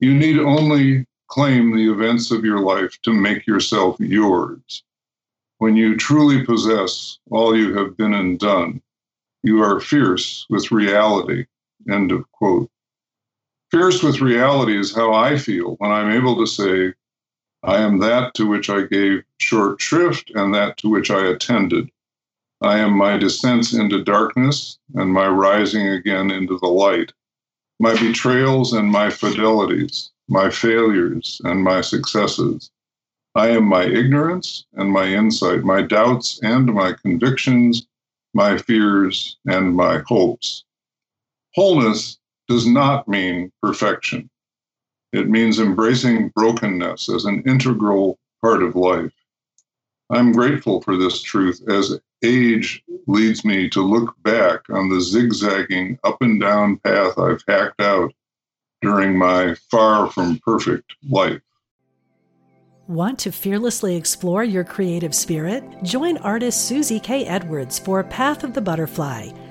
You 0.00 0.14
need 0.14 0.38
only 0.38 1.06
claim 1.28 1.74
the 1.74 1.90
events 1.90 2.30
of 2.30 2.44
your 2.44 2.60
life 2.60 2.98
to 3.02 3.12
make 3.12 3.46
yourself 3.46 3.98
yours. 3.98 4.82
When 5.58 5.76
you 5.76 5.96
truly 5.96 6.44
possess 6.44 7.18
all 7.30 7.56
you 7.56 7.76
have 7.76 7.96
been 7.96 8.14
and 8.14 8.38
done, 8.38 8.80
you 9.42 9.62
are 9.62 9.80
fierce 9.80 10.46
with 10.48 10.70
reality. 10.70 11.46
End 11.90 12.12
of 12.12 12.30
quote. 12.32 12.70
Fierce 13.70 14.02
with 14.02 14.22
reality 14.22 14.78
is 14.78 14.94
how 14.94 15.12
I 15.12 15.36
feel 15.36 15.74
when 15.76 15.90
I'm 15.90 16.10
able 16.10 16.36
to 16.36 16.46
say, 16.46 16.94
I 17.62 17.76
am 17.76 17.98
that 17.98 18.32
to 18.34 18.46
which 18.46 18.70
I 18.70 18.82
gave 18.82 19.24
short 19.36 19.78
shrift 19.80 20.30
and 20.34 20.54
that 20.54 20.78
to 20.78 20.88
which 20.88 21.10
I 21.10 21.26
attended. 21.26 21.90
I 22.62 22.78
am 22.78 22.96
my 22.96 23.18
descents 23.18 23.74
into 23.74 24.02
darkness 24.02 24.78
and 24.94 25.12
my 25.12 25.28
rising 25.28 25.86
again 25.86 26.30
into 26.30 26.58
the 26.58 26.68
light, 26.68 27.12
my 27.78 27.92
betrayals 27.92 28.72
and 28.72 28.90
my 28.90 29.10
fidelities, 29.10 30.10
my 30.28 30.48
failures 30.48 31.40
and 31.44 31.62
my 31.62 31.82
successes. 31.82 32.70
I 33.34 33.48
am 33.48 33.64
my 33.64 33.84
ignorance 33.84 34.64
and 34.72 34.90
my 34.90 35.08
insight, 35.08 35.62
my 35.62 35.82
doubts 35.82 36.40
and 36.42 36.72
my 36.72 36.94
convictions, 36.94 37.86
my 38.32 38.56
fears 38.56 39.36
and 39.46 39.76
my 39.76 39.98
hopes. 40.06 40.64
Wholeness 41.54 42.18
does 42.48 42.66
not 42.66 43.06
mean 43.06 43.52
perfection. 43.62 44.28
It 45.12 45.28
means 45.28 45.58
embracing 45.58 46.30
brokenness 46.30 47.08
as 47.08 47.24
an 47.24 47.42
integral 47.46 48.18
part 48.42 48.62
of 48.62 48.76
life. 48.76 49.12
I'm 50.10 50.32
grateful 50.32 50.80
for 50.80 50.96
this 50.96 51.20
truth 51.22 51.62
as 51.68 51.98
age 52.24 52.82
leads 53.06 53.44
me 53.44 53.68
to 53.70 53.82
look 53.82 54.14
back 54.22 54.60
on 54.70 54.88
the 54.88 55.00
zigzagging 55.00 55.98
up 56.04 56.20
and 56.20 56.40
down 56.40 56.78
path 56.78 57.18
I've 57.18 57.42
hacked 57.46 57.80
out 57.80 58.12
during 58.80 59.16
my 59.16 59.54
far 59.70 60.10
from 60.10 60.38
perfect 60.38 60.94
life. 61.08 61.40
Want 62.86 63.18
to 63.20 63.32
fearlessly 63.32 63.96
explore 63.96 64.44
your 64.44 64.64
creative 64.64 65.14
spirit? 65.14 65.62
Join 65.82 66.16
artist 66.18 66.66
Susie 66.66 67.00
K. 67.00 67.26
Edwards 67.26 67.78
for 67.78 68.02
Path 68.02 68.44
of 68.44 68.54
the 68.54 68.62
Butterfly 68.62 69.30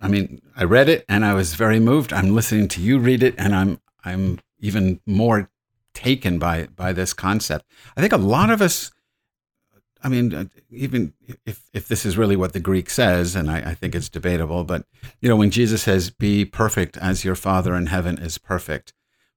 I 0.00 0.08
mean, 0.08 0.40
I 0.56 0.64
read 0.64 0.88
it 0.88 1.04
and 1.08 1.24
I 1.24 1.34
was 1.34 1.54
very 1.54 1.80
moved. 1.80 2.12
I'm 2.12 2.34
listening 2.34 2.68
to 2.68 2.80
you 2.80 2.98
read 2.98 3.22
it 3.22 3.34
and 3.38 3.54
I'm 3.54 3.80
I'm 4.04 4.38
even 4.60 5.00
more 5.06 5.50
taken 5.94 6.38
by 6.38 6.68
by 6.74 6.92
this 6.92 7.12
concept. 7.12 7.66
I 7.96 8.00
think 8.00 8.12
a 8.12 8.18
lot 8.18 8.50
of 8.50 8.62
us 8.62 8.92
I 10.02 10.08
mean, 10.08 10.32
uh, 10.32 10.44
even 10.70 11.12
if, 11.44 11.68
if 11.72 11.88
this 11.88 12.06
is 12.06 12.16
really 12.16 12.36
what 12.36 12.52
the 12.52 12.60
Greek 12.60 12.88
says, 12.88 13.34
and 13.34 13.50
I, 13.50 13.70
I, 13.70 13.74
think 13.74 13.94
it's 13.94 14.08
debatable, 14.08 14.64
but 14.64 14.84
you 15.20 15.28
know, 15.28 15.36
when 15.36 15.50
Jesus 15.50 15.82
says, 15.82 16.10
"Be 16.10 16.44
perfect 16.44 16.96
as 16.98 17.24
your 17.24 17.34
Father 17.34 17.74
in 17.74 17.86
heaven 17.86 18.18
is 18.18 18.38
perfect," 18.38 18.92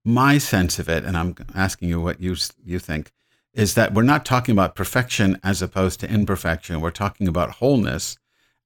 my 0.05 0.37
sense 0.37 0.77
of 0.77 0.87
it, 0.87 1.03
and 1.03 1.17
I'm 1.17 1.35
asking 1.55 1.89
you 1.89 1.99
what 1.99 2.21
you 2.21 2.35
you 2.63 2.77
think, 2.77 3.11
is 3.53 3.73
that 3.73 3.93
we're 3.93 4.03
not 4.03 4.23
talking 4.23 4.53
about 4.53 4.75
perfection 4.75 5.39
as 5.43 5.61
opposed 5.61 5.99
to 6.01 6.09
imperfection. 6.09 6.79
We're 6.79 6.91
talking 6.91 7.27
about 7.27 7.55
wholeness, 7.55 8.17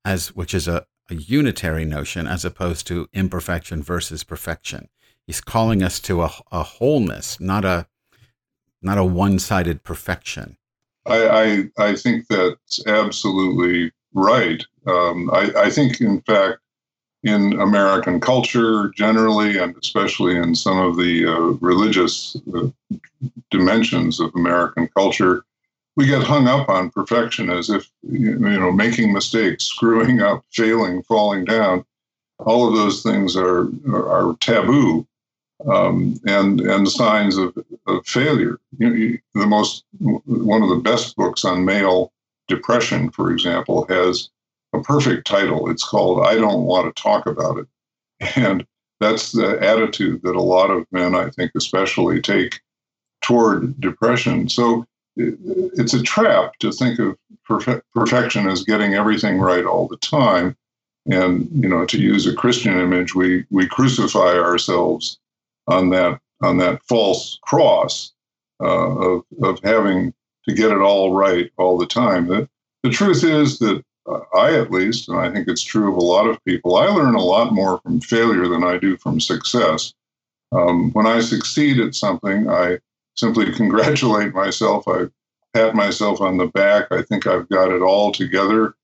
as 0.03 0.35
which 0.35 0.53
is 0.53 0.67
a, 0.67 0.85
a 1.09 1.15
unitary 1.15 1.85
notion, 1.85 2.27
as 2.27 2.45
opposed 2.45 2.87
to 2.87 3.07
imperfection 3.13 3.83
versus 3.83 4.23
perfection. 4.23 4.89
He's 5.27 5.41
calling 5.41 5.83
us 5.83 5.99
to 6.01 6.21
a, 6.21 6.31
a 6.51 6.63
wholeness, 6.63 7.39
not 7.39 7.65
a 7.65 7.87
not 8.81 8.97
a 8.97 9.03
one-sided 9.03 9.83
perfection. 9.83 10.57
I, 11.07 11.27
I, 11.77 11.89
I 11.89 11.95
think 11.95 12.27
that's 12.27 12.85
absolutely 12.85 13.91
right. 14.13 14.63
Um, 14.85 15.29
I, 15.33 15.51
I 15.57 15.69
think, 15.71 16.01
in 16.01 16.21
fact, 16.21 16.59
in 17.23 17.59
American 17.59 18.19
culture 18.19 18.91
generally, 18.95 19.57
and 19.57 19.75
especially 19.81 20.37
in 20.37 20.53
some 20.53 20.77
of 20.77 20.97
the 20.97 21.25
uh, 21.25 21.39
religious 21.65 22.37
uh, 22.55 22.67
dimensions 23.49 24.19
of 24.19 24.31
American 24.35 24.87
culture, 24.95 25.43
we 25.95 26.05
get 26.05 26.23
hung 26.23 26.47
up 26.47 26.67
on 26.69 26.89
perfection 26.89 27.49
as 27.49 27.69
if 27.69 27.89
you 28.03 28.37
know 28.37 28.71
making 28.71 29.13
mistakes, 29.13 29.65
screwing 29.65 30.21
up, 30.21 30.43
failing, 30.51 31.03
falling 31.03 31.45
down. 31.45 31.85
All 32.39 32.67
of 32.67 32.75
those 32.75 33.01
things 33.01 33.35
are 33.37 33.69
are, 33.87 34.35
taboo 34.41 35.07
um, 35.69 36.19
and 36.25 36.59
and 36.61 36.89
signs 36.89 37.37
of, 37.37 37.57
of 37.87 38.05
failure. 38.05 38.59
You 38.77 38.89
know, 38.89 39.17
the 39.41 39.47
most 39.47 39.85
one 39.99 40.61
of 40.61 40.69
the 40.69 40.81
best 40.83 41.15
books 41.15 41.45
on 41.45 41.65
male 41.65 42.11
depression, 42.47 43.09
for 43.09 43.31
example, 43.31 43.85
has 43.87 44.29
a 44.73 44.81
perfect 44.81 45.25
title. 45.25 45.69
It's 45.69 45.87
called 45.87 46.25
"I 46.25 46.35
Don't 46.35 46.63
Want 46.63 46.93
to 46.93 47.01
Talk 47.01 47.25
About 47.25 47.57
It," 47.57 47.67
and 48.35 48.65
that's 48.99 49.31
the 49.31 49.61
attitude 49.61 50.21
that 50.23 50.35
a 50.35 50.41
lot 50.41 50.71
of 50.71 50.85
men, 50.91 51.15
I 51.15 51.29
think, 51.29 51.51
especially 51.55 52.21
take 52.21 52.59
toward 53.21 53.79
depression. 53.79 54.49
So 54.49 54.85
it's 55.15 55.93
a 55.93 56.03
trap 56.03 56.57
to 56.59 56.71
think 56.71 56.99
of 56.99 57.17
perfe- 57.47 57.81
perfection 57.93 58.47
as 58.47 58.63
getting 58.63 58.93
everything 58.93 59.39
right 59.39 59.65
all 59.65 59.87
the 59.87 59.97
time. 59.97 60.55
And 61.11 61.49
you 61.53 61.69
know, 61.69 61.85
to 61.85 61.99
use 61.99 62.25
a 62.25 62.35
Christian 62.35 62.79
image, 62.79 63.13
we 63.13 63.45
we 63.51 63.67
crucify 63.67 64.39
ourselves 64.39 65.19
on 65.67 65.89
that 65.91 66.19
on 66.41 66.57
that 66.57 66.83
false 66.83 67.39
cross 67.43 68.11
uh, 68.61 68.97
of 68.97 69.23
of 69.43 69.59
having 69.63 70.13
to 70.47 70.53
get 70.53 70.71
it 70.71 70.81
all 70.81 71.13
right 71.13 71.51
all 71.57 71.77
the 71.77 71.85
time. 71.85 72.27
The, 72.27 72.49
the 72.83 72.89
truth 72.89 73.23
is 73.23 73.59
that 73.59 73.83
I, 74.35 74.53
at 74.53 74.71
least, 74.71 75.09
and 75.09 75.19
I 75.19 75.31
think 75.31 75.47
it's 75.47 75.63
true 75.63 75.91
of 75.91 75.97
a 75.97 76.03
lot 76.03 76.27
of 76.27 76.43
people, 76.45 76.75
I 76.75 76.85
learn 76.87 77.15
a 77.15 77.23
lot 77.23 77.53
more 77.53 77.79
from 77.81 78.01
failure 78.01 78.47
than 78.47 78.63
I 78.63 78.77
do 78.77 78.97
from 78.97 79.19
success. 79.19 79.93
Um, 80.51 80.91
when 80.91 81.07
I 81.07 81.21
succeed 81.21 81.79
at 81.79 81.95
something, 81.95 82.47
I 82.47 82.77
simply 83.15 83.51
congratulate 83.51 84.33
myself. 84.33 84.87
I 84.87 85.05
pat 85.53 85.75
myself 85.75 86.21
on 86.21 86.37
the 86.37 86.47
back. 86.47 86.87
I 86.91 87.01
think 87.01 87.27
I've 87.27 87.49
got 87.49 87.71
it 87.71 87.81
all 87.81 88.11
together. 88.11 88.75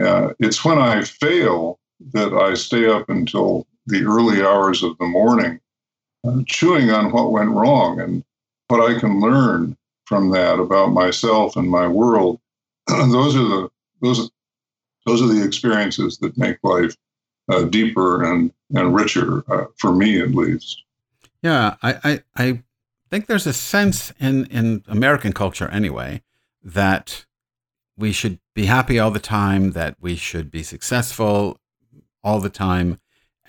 Uh, 0.00 0.32
it's 0.38 0.64
when 0.64 0.78
I 0.78 1.02
fail 1.02 1.78
that 2.12 2.32
I 2.32 2.54
stay 2.54 2.86
up 2.86 3.08
until 3.08 3.66
the 3.86 4.04
early 4.04 4.42
hours 4.42 4.82
of 4.82 4.96
the 4.98 5.06
morning 5.06 5.60
uh, 6.26 6.40
chewing 6.46 6.90
on 6.90 7.12
what 7.12 7.32
went 7.32 7.50
wrong 7.50 8.00
and 8.00 8.22
what 8.68 8.80
I 8.80 8.98
can 8.98 9.20
learn 9.20 9.76
from 10.04 10.30
that 10.30 10.58
about 10.58 10.92
myself 10.92 11.56
and 11.56 11.68
my 11.68 11.88
world. 11.88 12.40
those 12.86 13.36
are 13.36 13.44
the 13.44 13.70
those 14.02 14.30
those 15.06 15.22
are 15.22 15.26
the 15.26 15.44
experiences 15.44 16.18
that 16.18 16.36
make 16.36 16.58
life 16.62 16.96
uh, 17.50 17.64
deeper 17.64 18.24
and 18.24 18.52
and 18.74 18.94
richer 18.94 19.44
uh, 19.50 19.66
for 19.78 19.92
me 19.92 20.20
at 20.20 20.30
least. 20.30 20.82
Yeah, 21.42 21.76
I, 21.82 21.94
I 22.04 22.22
I 22.36 22.62
think 23.10 23.26
there's 23.26 23.46
a 23.46 23.52
sense 23.52 24.12
in 24.18 24.46
in 24.46 24.84
American 24.88 25.32
culture 25.32 25.68
anyway 25.68 26.22
that 26.62 27.26
we 27.96 28.12
should 28.12 28.38
be 28.54 28.66
happy 28.66 28.98
all 28.98 29.10
the 29.10 29.20
time, 29.20 29.72
that 29.72 29.96
we 30.00 30.16
should 30.16 30.50
be 30.50 30.62
successful 30.62 31.58
all 32.22 32.40
the 32.40 32.50
time, 32.50 32.98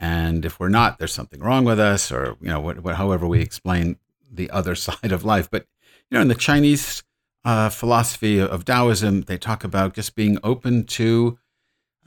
and 0.02 0.45
if 0.45 0.60
we're 0.60 0.69
not, 0.69 0.97
there's 0.97 1.13
something 1.13 1.39
wrong 1.39 1.63
with 1.63 1.80
us, 1.80 2.12
or 2.12 2.36
you 2.41 2.47
know, 2.47 2.60
what, 2.60 2.80
what, 2.84 2.95
however 2.95 3.28
we 3.28 3.39
explain 3.39 3.97
the 4.30 4.50
other 4.50 4.76
side 4.88 5.12
of 5.12 5.24
life. 5.24 5.50
But 5.50 5.67
you 6.10 6.15
know, 6.15 6.21
in 6.21 6.28
the 6.28 6.36
Chinese 6.36 7.04
uh, 7.45 7.69
philosophy 7.69 8.39
of 8.39 8.65
Taoism, 8.65 9.21
they 9.21 9.38
talk 9.38 9.63
about 9.63 9.93
just 9.93 10.15
being 10.15 10.38
open 10.43 10.86
to 10.86 11.38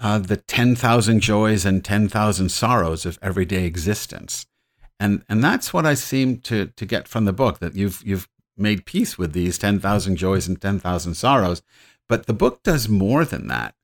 uh, 0.00 0.18
the 0.18 0.36
ten 0.36 0.74
thousand 0.74 1.20
joys 1.20 1.64
and 1.64 1.84
ten 1.84 2.08
thousand 2.08 2.50
sorrows 2.50 3.06
of 3.06 3.18
everyday 3.22 3.64
existence, 3.64 4.46
and 5.00 5.24
and 5.28 5.42
that's 5.42 5.72
what 5.72 5.86
I 5.86 5.94
seem 5.94 6.38
to 6.42 6.66
to 6.66 6.86
get 6.86 7.08
from 7.08 7.24
the 7.24 7.32
book 7.32 7.58
that 7.58 7.74
you've 7.74 8.02
you've 8.04 8.28
made 8.56 8.86
peace 8.86 9.18
with 9.18 9.32
these 9.32 9.58
ten 9.58 9.80
thousand 9.80 10.16
joys 10.16 10.48
and 10.48 10.60
ten 10.60 10.78
thousand 10.78 11.14
sorrows. 11.14 11.62
But 12.08 12.26
the 12.26 12.34
book 12.34 12.62
does 12.62 12.88
more 12.88 13.24
than 13.24 13.48
that. 13.48 13.74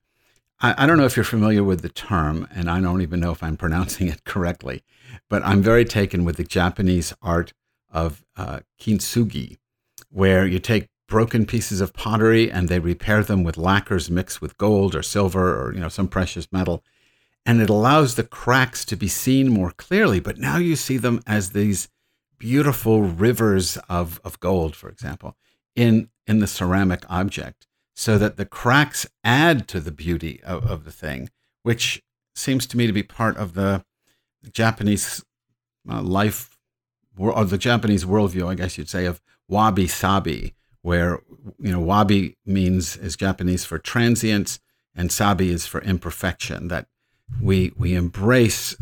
I, 0.61 0.85
I 0.85 0.87
don't 0.87 0.99
know 0.99 1.07
if 1.07 1.17
you're 1.17 1.25
familiar 1.25 1.65
with 1.65 1.83
the 1.83 1.89
term, 1.89 2.47
and 2.55 2.71
I 2.71 2.81
don't 2.81 3.03
even 3.03 3.21
know 3.21 3.33
if 3.33 3.43
I'm 3.43 3.57
pronouncing 3.65 4.09
it 4.09 4.25
correctly, 4.25 4.83
but 5.29 5.43
I'm 5.45 5.63
very 5.63 5.85
taken 5.85 6.25
with 6.25 6.37
the 6.37 6.45
Japanese 6.45 7.15
art 7.23 7.53
of 7.91 8.25
uh, 8.37 8.61
kintsugi, 8.81 9.59
where 10.11 10.47
you 10.47 10.59
take 10.59 10.89
broken 11.09 11.45
pieces 11.45 11.81
of 11.81 11.93
pottery 11.93 12.51
and 12.51 12.69
they 12.69 12.79
repair 12.79 13.23
them 13.23 13.43
with 13.43 13.59
lacquers 13.59 14.09
mixed 14.09 14.41
with 14.41 14.57
gold 14.57 14.95
or 14.95 15.03
silver 15.03 15.61
or 15.61 15.75
you 15.75 15.81
know 15.81 15.89
some 15.89 16.07
precious 16.07 16.47
metal 16.53 16.85
and 17.47 17.61
it 17.61 17.71
allows 17.71 18.15
the 18.15 18.25
cracks 18.25 18.85
to 18.85 18.97
be 18.97 19.09
seen 19.09 19.49
more 19.49 19.71
clearly 19.71 20.21
but 20.21 20.39
now 20.39 20.57
you 20.57 20.77
see 20.77 20.97
them 20.97 21.21
as 21.27 21.51
these 21.51 21.89
beautiful 22.39 23.03
rivers 23.03 23.77
of, 23.89 24.21
of 24.25 24.41
gold 24.41 24.75
for 24.75 24.89
example 24.89 25.37
in 25.75 26.09
in 26.27 26.39
the 26.39 26.47
ceramic 26.47 27.05
object 27.11 27.67
so 28.01 28.17
that 28.17 28.39
the 28.39 28.47
cracks 28.47 29.07
add 29.25 29.69
to 29.69 29.79
the 29.79 29.91
beauty 29.91 30.41
of, 30.43 30.65
of 30.65 30.85
the 30.85 30.91
thing, 30.91 31.29
which 31.65 32.03
seems 32.35 32.67
to 32.67 32.79
me 32.79 32.87
to 32.87 32.95
be 32.95 33.03
part 33.03 33.37
of 33.37 33.53
the 33.53 33.85
Japanese 34.53 35.23
uh, 35.87 36.01
life 36.01 36.57
or 37.19 37.45
the 37.45 37.59
Japanese 37.59 38.07
worldview, 38.07 38.49
I 38.49 38.55
guess 38.55 38.79
you'd 38.79 38.89
say, 38.89 39.05
of 39.05 39.21
wabi 39.49 39.87
sabi, 39.87 40.55
where 40.81 41.21
you 41.59 41.73
know 41.73 41.81
wabi 41.81 42.39
means 42.47 42.97
is 42.97 43.17
Japanese 43.17 43.67
for 43.67 43.79
transience 43.79 44.61
and 44.95 45.13
sabi 45.13 45.51
is 45.51 45.67
for 45.67 45.83
imperfection. 45.83 46.69
That 46.69 46.87
we 47.41 47.73
we 47.77 47.95
embrace 47.95 48.77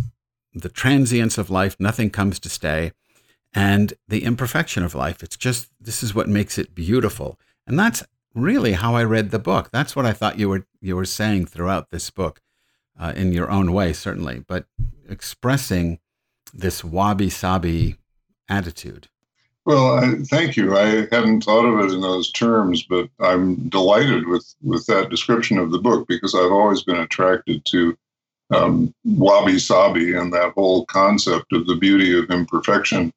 the 0.55 0.69
transience 0.69 1.39
of 1.39 1.51
life, 1.51 1.77
nothing 1.79 2.11
comes 2.11 2.39
to 2.41 2.49
stay, 2.49 2.93
and 3.55 3.95
the 4.07 4.25
imperfection 4.25 4.83
of 4.83 4.95
life. 4.95 5.23
It's 5.23 5.37
just 5.37 5.69
this 5.81 6.03
is 6.03 6.15
what 6.15 6.29
makes 6.29 6.59
it 6.59 6.75
beautiful, 6.75 7.39
and 7.67 7.79
that's 7.79 8.03
really 8.35 8.73
how 8.73 8.95
I 8.95 9.05
read 9.05 9.31
the 9.31 9.39
book. 9.39 9.71
That's 9.71 9.97
what 9.97 10.07
I 10.07 10.13
thought 10.13 10.39
you 10.39 10.49
were 10.49 10.67
you 10.81 10.97
were 10.97 11.05
saying 11.05 11.47
throughout 11.47 11.91
this 11.91 12.11
book, 12.11 12.41
uh, 12.99 13.13
in 13.17 13.33
your 13.33 13.51
own 13.51 13.73
way, 13.73 13.93
certainly, 13.93 14.45
but 14.47 14.67
expressing 15.09 15.99
this 16.53 16.83
wabi 16.83 17.31
sabi 17.31 17.97
attitude. 18.49 19.09
Well, 19.65 19.99
I, 19.99 20.15
thank 20.25 20.57
you. 20.57 20.77
I 20.77 21.07
hadn't 21.13 21.43
thought 21.43 21.67
of 21.67 21.79
it 21.81 21.93
in 21.93 22.01
those 22.01 22.33
terms, 22.33 22.85
but 22.85 23.09
I'm 23.21 23.69
delighted 23.69 24.27
with 24.27 24.55
with 24.63 24.87
that 24.87 25.11
description 25.11 25.59
of 25.59 25.71
the 25.71 25.79
book 25.79 26.09
because 26.09 26.35
I've 26.35 26.53
always 26.53 26.83
been 26.83 26.97
attracted 26.97 27.65
to 27.67 27.97
um, 28.51 28.95
wabi 29.05 29.59
sabi 29.59 30.15
and 30.15 30.33
that 30.33 30.53
whole 30.55 30.87
concept 30.87 31.53
of 31.53 31.67
the 31.67 31.77
beauty 31.77 32.19
of 32.19 32.31
imperfection. 32.31 33.13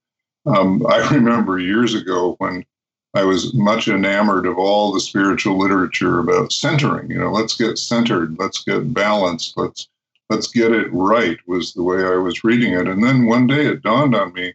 Um, 0.46 0.86
I 0.88 1.08
remember 1.14 1.60
years 1.60 1.94
ago 1.94 2.36
when 2.40 2.66
I 3.14 3.24
was 3.24 3.54
much 3.54 3.88
enamored 3.88 4.46
of 4.46 4.58
all 4.58 4.92
the 4.92 5.02
spiritual 5.02 5.58
literature 5.58 6.20
about 6.20 6.54
centering. 6.54 7.10
You 7.12 7.20
know, 7.20 7.32
let's 7.32 7.56
get 7.56 7.78
centered, 7.78 8.38
let's 8.40 8.64
get 8.64 8.94
balanced, 8.94 9.58
let's 9.58 9.88
let's 10.30 10.48
get 10.48 10.72
it 10.72 10.88
right 10.94 11.38
was 11.46 11.74
the 11.74 11.84
way 11.84 12.06
I 12.06 12.16
was 12.16 12.46
reading 12.46 12.74
it. 12.74 12.88
And 12.88 13.04
then 13.04 13.26
one 13.26 13.48
day 13.48 13.66
it 13.66 13.82
dawned 13.82 14.16
on 14.16 14.32
me 14.32 14.54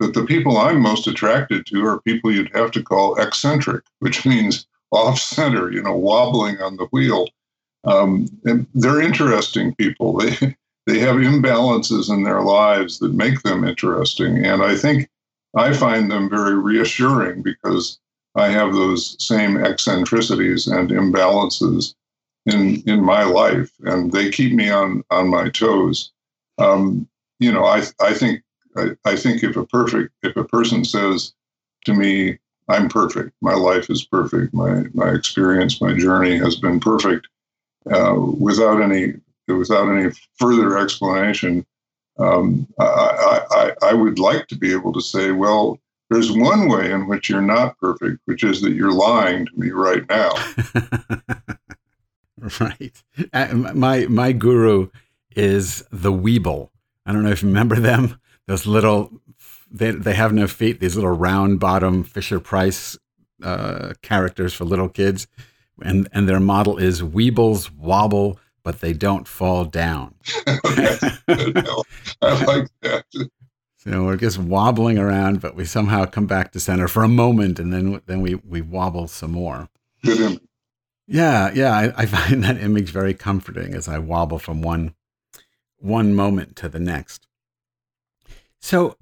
that 0.00 0.14
the 0.14 0.24
people 0.24 0.58
I'm 0.58 0.80
most 0.80 1.06
attracted 1.06 1.64
to 1.66 1.86
are 1.86 2.00
people 2.00 2.32
you'd 2.32 2.54
have 2.56 2.72
to 2.72 2.82
call 2.82 3.14
eccentric, 3.20 3.84
which 4.00 4.26
means 4.26 4.66
off 4.90 5.18
center, 5.20 5.70
you 5.70 5.80
know, 5.80 5.96
wobbling 5.96 6.60
on 6.60 6.76
the 6.76 6.86
wheel. 6.86 7.28
Um, 7.84 8.28
they're 8.74 9.00
interesting 9.00 9.74
people. 9.74 10.18
They 10.18 10.56
they 10.86 10.98
have 10.98 11.16
imbalances 11.16 12.10
in 12.10 12.24
their 12.24 12.42
lives 12.42 12.98
that 12.98 13.14
make 13.14 13.42
them 13.42 13.64
interesting. 13.64 14.44
And 14.44 14.62
I 14.62 14.76
think 14.76 15.08
I 15.56 15.72
find 15.72 16.10
them 16.10 16.28
very 16.28 16.56
reassuring 16.56 17.42
because 17.42 18.00
I 18.34 18.48
have 18.48 18.72
those 18.72 19.16
same 19.24 19.56
eccentricities 19.56 20.66
and 20.66 20.90
imbalances 20.90 21.94
in 22.46 22.82
in 22.86 23.04
my 23.04 23.24
life, 23.24 23.70
and 23.80 24.10
they 24.12 24.30
keep 24.30 24.52
me 24.52 24.70
on 24.70 25.02
on 25.10 25.28
my 25.28 25.48
toes. 25.50 26.10
Um, 26.58 27.08
you 27.38 27.52
know, 27.52 27.64
I 27.64 27.82
I 28.00 28.14
think 28.14 28.42
I, 28.76 28.96
I 29.04 29.16
think 29.16 29.42
if 29.42 29.56
a 29.56 29.66
perfect 29.66 30.12
if 30.22 30.36
a 30.36 30.44
person 30.44 30.84
says 30.84 31.34
to 31.84 31.94
me, 31.94 32.38
"I'm 32.68 32.88
perfect. 32.88 33.32
My 33.42 33.54
life 33.54 33.90
is 33.90 34.04
perfect. 34.04 34.54
My 34.54 34.84
my 34.94 35.10
experience, 35.10 35.80
my 35.80 35.94
journey 35.94 36.38
has 36.38 36.56
been 36.56 36.80
perfect," 36.80 37.28
uh, 37.90 38.14
without 38.16 38.80
any 38.80 39.14
without 39.48 39.88
any 39.88 40.10
further 40.38 40.78
explanation, 40.78 41.66
um, 42.18 42.66
I, 42.78 43.42
I, 43.50 43.72
I 43.82 43.92
would 43.92 44.18
like 44.18 44.46
to 44.48 44.56
be 44.56 44.72
able 44.72 44.92
to 44.92 45.00
say, 45.00 45.32
well, 45.32 45.78
there's 46.10 46.30
one 46.30 46.68
way 46.68 46.90
in 46.90 47.06
which 47.06 47.28
you're 47.28 47.42
not 47.42 47.78
perfect, 47.78 48.20
which 48.26 48.44
is 48.44 48.60
that 48.62 48.72
you're 48.72 48.92
lying 48.92 49.46
to 49.46 49.52
me 49.56 49.70
right 49.70 50.06
now. 50.08 50.32
right. 52.60 53.02
Uh, 53.32 53.54
my 53.74 54.06
my 54.06 54.32
guru 54.32 54.88
is 55.34 55.84
the 55.90 56.12
Weeble. 56.12 56.68
I 57.06 57.12
don't 57.12 57.22
know 57.22 57.30
if 57.30 57.42
you 57.42 57.48
remember 57.48 57.76
them. 57.76 58.20
Those 58.46 58.66
little 58.66 59.10
they 59.70 59.92
they 59.92 60.14
have 60.14 60.32
no 60.32 60.46
feet. 60.46 60.80
These 60.80 60.96
little 60.96 61.16
round 61.16 61.60
bottom 61.60 62.04
Fisher 62.04 62.40
Price 62.40 62.98
uh, 63.42 63.94
characters 64.02 64.52
for 64.52 64.64
little 64.64 64.88
kids, 64.88 65.26
and 65.80 66.08
and 66.12 66.28
their 66.28 66.40
model 66.40 66.78
is 66.78 67.02
Weebles 67.02 67.70
wobble 67.70 68.38
but 68.62 68.80
they 68.80 68.92
don't 68.92 69.26
fall 69.26 69.64
down. 69.64 70.14
I 70.46 71.74
like 72.20 72.68
that. 72.82 73.04
So 73.78 74.04
we're 74.04 74.16
just 74.16 74.38
wobbling 74.38 74.98
around, 74.98 75.40
but 75.40 75.56
we 75.56 75.64
somehow 75.64 76.04
come 76.04 76.26
back 76.26 76.52
to 76.52 76.60
center 76.60 76.86
for 76.86 77.02
a 77.02 77.08
moment, 77.08 77.58
and 77.58 77.72
then 77.72 78.00
then 78.06 78.20
we 78.20 78.36
we 78.36 78.60
wobble 78.60 79.08
some 79.08 79.32
more. 79.32 79.68
Good 80.04 80.20
image. 80.20 80.40
Yeah, 81.08 81.50
yeah, 81.52 81.76
I, 81.76 82.02
I 82.02 82.06
find 82.06 82.44
that 82.44 82.58
image 82.58 82.90
very 82.90 83.14
comforting 83.14 83.74
as 83.74 83.88
I 83.88 83.98
wobble 83.98 84.38
from 84.38 84.62
one 84.62 84.94
one 85.78 86.14
moment 86.14 86.54
to 86.56 86.68
the 86.68 86.78
next. 86.78 87.26
So 88.60 88.96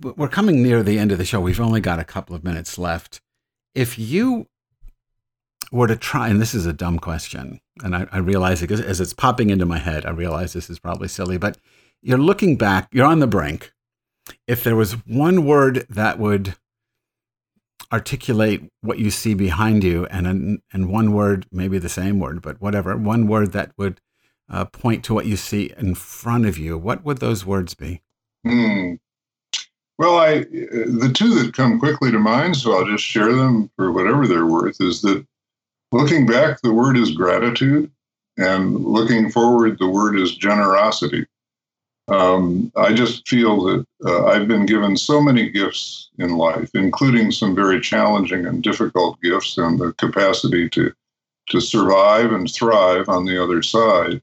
we're 0.00 0.28
coming 0.28 0.62
near 0.62 0.84
the 0.84 0.98
end 0.98 1.10
of 1.10 1.18
the 1.18 1.24
show. 1.24 1.40
We've 1.40 1.60
only 1.60 1.80
got 1.80 1.98
a 1.98 2.04
couple 2.04 2.36
of 2.36 2.44
minutes 2.44 2.78
left. 2.78 3.20
If 3.74 3.98
you 3.98 4.46
were 5.72 5.86
to 5.86 5.96
try, 5.96 6.28
and 6.28 6.40
this 6.40 6.54
is 6.54 6.66
a 6.66 6.72
dumb 6.72 6.98
question, 6.98 7.60
and 7.82 7.96
I, 7.96 8.06
I 8.12 8.18
realize 8.18 8.62
it 8.62 8.70
as 8.70 9.00
it's 9.00 9.12
popping 9.12 9.50
into 9.50 9.66
my 9.66 9.78
head, 9.78 10.06
I 10.06 10.10
realize 10.10 10.52
this 10.52 10.70
is 10.70 10.78
probably 10.78 11.08
silly, 11.08 11.38
but 11.38 11.58
you're 12.02 12.18
looking 12.18 12.56
back, 12.56 12.88
you're 12.92 13.06
on 13.06 13.20
the 13.20 13.26
brink. 13.26 13.72
If 14.46 14.62
there 14.62 14.76
was 14.76 14.92
one 15.06 15.44
word 15.44 15.86
that 15.88 16.18
would 16.18 16.56
articulate 17.92 18.70
what 18.80 18.98
you 18.98 19.10
see 19.10 19.34
behind 19.34 19.84
you, 19.84 20.06
and 20.06 20.60
and 20.72 20.88
one 20.90 21.12
word, 21.12 21.46
maybe 21.52 21.78
the 21.78 21.88
same 21.88 22.18
word, 22.18 22.42
but 22.42 22.60
whatever, 22.60 22.96
one 22.96 23.26
word 23.26 23.52
that 23.52 23.72
would 23.76 24.00
uh, 24.48 24.64
point 24.64 25.04
to 25.04 25.14
what 25.14 25.26
you 25.26 25.36
see 25.36 25.72
in 25.76 25.94
front 25.94 26.46
of 26.46 26.58
you, 26.58 26.78
what 26.78 27.04
would 27.04 27.18
those 27.18 27.46
words 27.46 27.74
be? 27.74 28.02
Hmm. 28.44 28.94
Well, 29.98 30.18
I 30.18 30.40
the 30.40 31.10
two 31.14 31.34
that 31.36 31.54
come 31.54 31.78
quickly 31.78 32.10
to 32.10 32.18
mind, 32.18 32.56
so 32.56 32.76
I'll 32.76 32.84
just 32.86 33.04
share 33.04 33.34
them 33.34 33.70
for 33.76 33.92
whatever 33.92 34.26
they're 34.26 34.46
worth. 34.46 34.80
Is 34.80 35.00
that 35.02 35.26
Looking 35.96 36.26
back, 36.26 36.60
the 36.60 36.74
word 36.74 36.98
is 36.98 37.12
gratitude, 37.12 37.90
and 38.36 38.84
looking 38.84 39.30
forward, 39.30 39.78
the 39.78 39.88
word 39.88 40.20
is 40.20 40.36
generosity. 40.36 41.26
Um, 42.08 42.70
I 42.76 42.92
just 42.92 43.26
feel 43.26 43.62
that 43.64 43.86
uh, 44.04 44.26
I've 44.26 44.46
been 44.46 44.66
given 44.66 44.98
so 44.98 45.22
many 45.22 45.48
gifts 45.48 46.10
in 46.18 46.36
life, 46.36 46.68
including 46.74 47.32
some 47.32 47.54
very 47.54 47.80
challenging 47.80 48.44
and 48.44 48.62
difficult 48.62 49.18
gifts, 49.22 49.56
and 49.56 49.78
the 49.78 49.94
capacity 49.94 50.68
to 50.70 50.92
to 51.48 51.60
survive 51.62 52.30
and 52.30 52.52
thrive 52.52 53.08
on 53.08 53.24
the 53.24 53.42
other 53.42 53.62
side, 53.62 54.20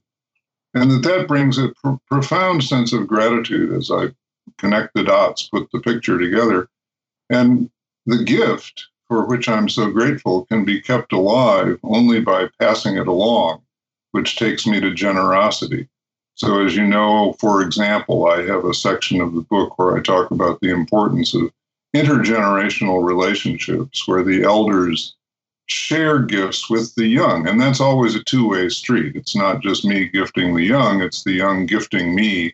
and 0.74 0.92
that 0.92 1.02
that 1.02 1.26
brings 1.26 1.58
a 1.58 1.70
pr- 1.82 1.96
profound 2.08 2.62
sense 2.62 2.92
of 2.92 3.08
gratitude 3.08 3.72
as 3.72 3.90
I 3.90 4.10
connect 4.58 4.94
the 4.94 5.02
dots, 5.02 5.48
put 5.48 5.68
the 5.72 5.80
picture 5.80 6.20
together, 6.20 6.68
and 7.30 7.68
the 8.06 8.22
gift 8.22 8.86
for 9.14 9.24
which 9.26 9.48
I'm 9.48 9.68
so 9.68 9.92
grateful 9.92 10.44
can 10.46 10.64
be 10.64 10.80
kept 10.80 11.12
alive 11.12 11.78
only 11.84 12.20
by 12.20 12.48
passing 12.58 12.96
it 12.96 13.06
along, 13.06 13.62
which 14.10 14.34
takes 14.34 14.66
me 14.66 14.80
to 14.80 14.92
generosity. 14.92 15.88
So, 16.34 16.64
as 16.64 16.74
you 16.74 16.84
know, 16.84 17.36
for 17.38 17.62
example, 17.62 18.26
I 18.26 18.42
have 18.42 18.64
a 18.64 18.74
section 18.74 19.20
of 19.20 19.32
the 19.32 19.42
book 19.42 19.78
where 19.78 19.96
I 19.96 20.00
talk 20.00 20.32
about 20.32 20.60
the 20.60 20.70
importance 20.70 21.32
of 21.32 21.52
intergenerational 21.94 23.06
relationships 23.06 24.08
where 24.08 24.24
the 24.24 24.42
elders 24.42 25.14
share 25.66 26.18
gifts 26.18 26.68
with 26.68 26.92
the 26.96 27.06
young. 27.06 27.46
And 27.46 27.60
that's 27.60 27.80
always 27.80 28.16
a 28.16 28.24
two 28.24 28.48
way 28.48 28.68
street. 28.68 29.14
It's 29.14 29.36
not 29.36 29.62
just 29.62 29.84
me 29.84 30.08
gifting 30.08 30.56
the 30.56 30.64
young, 30.64 31.02
it's 31.02 31.22
the 31.22 31.34
young 31.34 31.66
gifting 31.66 32.16
me 32.16 32.52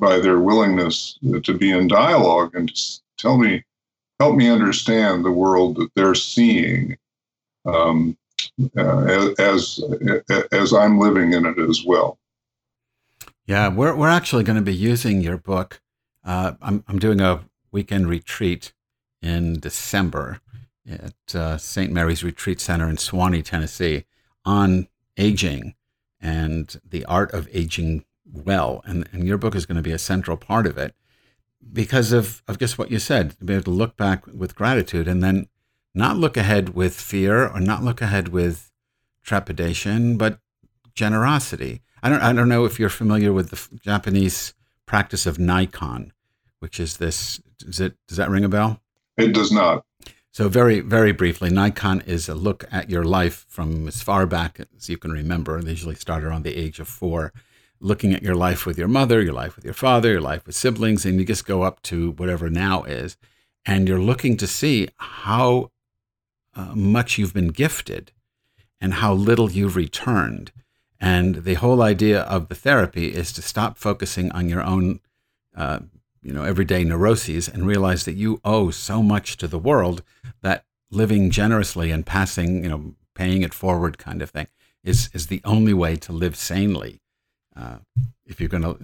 by 0.00 0.18
their 0.18 0.40
willingness 0.40 1.16
to 1.44 1.56
be 1.56 1.70
in 1.70 1.86
dialogue 1.86 2.56
and 2.56 2.74
to 2.74 3.00
tell 3.18 3.38
me 3.38 3.62
help 4.20 4.36
me 4.36 4.48
understand 4.48 5.24
the 5.24 5.32
world 5.32 5.76
that 5.76 5.90
they're 5.94 6.14
seeing 6.14 6.96
um, 7.64 8.16
uh, 8.76 9.30
as 9.38 9.80
as 10.52 10.72
I'm 10.72 10.98
living 10.98 11.32
in 11.32 11.46
it 11.46 11.58
as 11.58 11.84
well. 11.84 12.18
Yeah, 13.46 13.68
we're 13.68 13.94
we're 13.94 14.08
actually 14.08 14.44
going 14.44 14.56
to 14.56 14.62
be 14.62 14.74
using 14.74 15.20
your 15.20 15.38
book. 15.38 15.80
Uh, 16.24 16.52
I'm 16.60 16.84
I'm 16.88 16.98
doing 16.98 17.20
a 17.20 17.44
weekend 17.70 18.08
retreat 18.08 18.72
in 19.20 19.58
December 19.60 20.40
at 20.88 21.34
uh, 21.34 21.56
St. 21.56 21.92
Mary's 21.92 22.24
Retreat 22.24 22.60
Center 22.60 22.88
in 22.88 22.96
Sewanee, 22.96 23.44
Tennessee, 23.44 24.04
on 24.44 24.88
aging 25.16 25.74
and 26.20 26.80
the 26.88 27.04
art 27.06 27.32
of 27.32 27.48
aging 27.52 28.04
well, 28.24 28.82
and 28.84 29.08
and 29.12 29.26
your 29.26 29.38
book 29.38 29.54
is 29.54 29.66
going 29.66 29.76
to 29.76 29.82
be 29.82 29.92
a 29.92 29.98
central 29.98 30.36
part 30.36 30.66
of 30.66 30.78
it 30.78 30.94
because 31.72 32.12
of, 32.12 32.42
of 32.48 32.58
just 32.58 32.78
what 32.78 32.90
you 32.90 32.98
said, 32.98 33.38
to 33.38 33.44
be 33.44 33.54
able 33.54 33.64
to 33.64 33.70
look 33.70 33.96
back 33.96 34.26
with 34.26 34.54
gratitude 34.54 35.08
and 35.08 35.22
then 35.22 35.48
not 35.94 36.16
look 36.16 36.36
ahead 36.36 36.70
with 36.70 36.94
fear 36.94 37.46
or 37.46 37.60
not 37.60 37.82
look 37.82 38.00
ahead 38.00 38.28
with 38.28 38.70
trepidation, 39.22 40.16
but 40.16 40.38
generosity. 40.94 41.82
I 42.02 42.08
don't, 42.08 42.22
I 42.22 42.32
don't 42.32 42.48
know 42.48 42.64
if 42.64 42.78
you're 42.78 42.88
familiar 42.88 43.32
with 43.32 43.50
the 43.50 43.78
Japanese 43.78 44.54
practice 44.86 45.26
of 45.26 45.38
Naikan, 45.38 46.10
which 46.58 46.80
is 46.80 46.96
this. 46.96 47.40
Does 47.58 47.80
it 47.80 47.94
does 48.08 48.16
that 48.16 48.30
ring 48.30 48.44
a 48.44 48.48
bell? 48.48 48.80
It 49.16 49.32
does 49.32 49.52
not. 49.52 49.84
So 50.32 50.48
very 50.48 50.80
very 50.80 51.12
briefly, 51.12 51.50
Naikan 51.50 52.06
is 52.06 52.28
a 52.28 52.34
look 52.34 52.64
at 52.72 52.90
your 52.90 53.04
life 53.04 53.46
from 53.48 53.86
as 53.86 54.02
far 54.02 54.26
back 54.26 54.60
as 54.76 54.88
you 54.88 54.98
can 54.98 55.12
remember. 55.12 55.60
They 55.60 55.70
usually 55.70 55.94
start 55.94 56.24
around 56.24 56.42
the 56.42 56.56
age 56.56 56.80
of 56.80 56.88
four, 56.88 57.32
looking 57.82 58.14
at 58.14 58.22
your 58.22 58.36
life 58.36 58.64
with 58.64 58.78
your 58.78 58.88
mother, 58.88 59.20
your 59.20 59.34
life 59.34 59.56
with 59.56 59.64
your 59.64 59.74
father, 59.74 60.12
your 60.12 60.20
life 60.20 60.46
with 60.46 60.54
siblings, 60.54 61.04
and 61.04 61.18
you 61.18 61.26
just 61.26 61.44
go 61.44 61.62
up 61.62 61.82
to 61.82 62.12
whatever 62.12 62.48
now 62.48 62.84
is, 62.84 63.16
and 63.66 63.88
you're 63.88 64.00
looking 64.00 64.36
to 64.36 64.46
see 64.46 64.88
how 64.96 65.70
uh, 66.54 66.74
much 66.74 67.18
you've 67.18 67.34
been 67.34 67.48
gifted 67.48 68.12
and 68.80 68.94
how 68.94 69.12
little 69.12 69.50
you've 69.50 69.76
returned. 69.76 70.52
And 71.00 71.44
the 71.44 71.54
whole 71.54 71.82
idea 71.82 72.22
of 72.22 72.48
the 72.48 72.54
therapy 72.54 73.08
is 73.08 73.32
to 73.32 73.42
stop 73.42 73.76
focusing 73.76 74.30
on 74.32 74.48
your 74.48 74.62
own, 74.62 75.00
uh, 75.56 75.80
you 76.22 76.32
know, 76.32 76.44
everyday 76.44 76.84
neuroses 76.84 77.48
and 77.48 77.66
realize 77.66 78.04
that 78.04 78.14
you 78.14 78.40
owe 78.44 78.70
so 78.70 79.02
much 79.02 79.36
to 79.38 79.48
the 79.48 79.58
world 79.58 80.02
that 80.42 80.64
living 80.90 81.30
generously 81.30 81.90
and 81.90 82.06
passing, 82.06 82.62
you 82.62 82.70
know, 82.70 82.94
paying 83.14 83.42
it 83.42 83.52
forward 83.52 83.98
kind 83.98 84.22
of 84.22 84.30
thing 84.30 84.46
is 84.84 85.10
is 85.12 85.26
the 85.26 85.40
only 85.44 85.74
way 85.74 85.96
to 85.96 86.12
live 86.12 86.36
sanely 86.36 87.01
uh, 87.56 87.78
if 88.26 88.40
you're 88.40 88.48
going 88.48 88.62
to. 88.62 88.78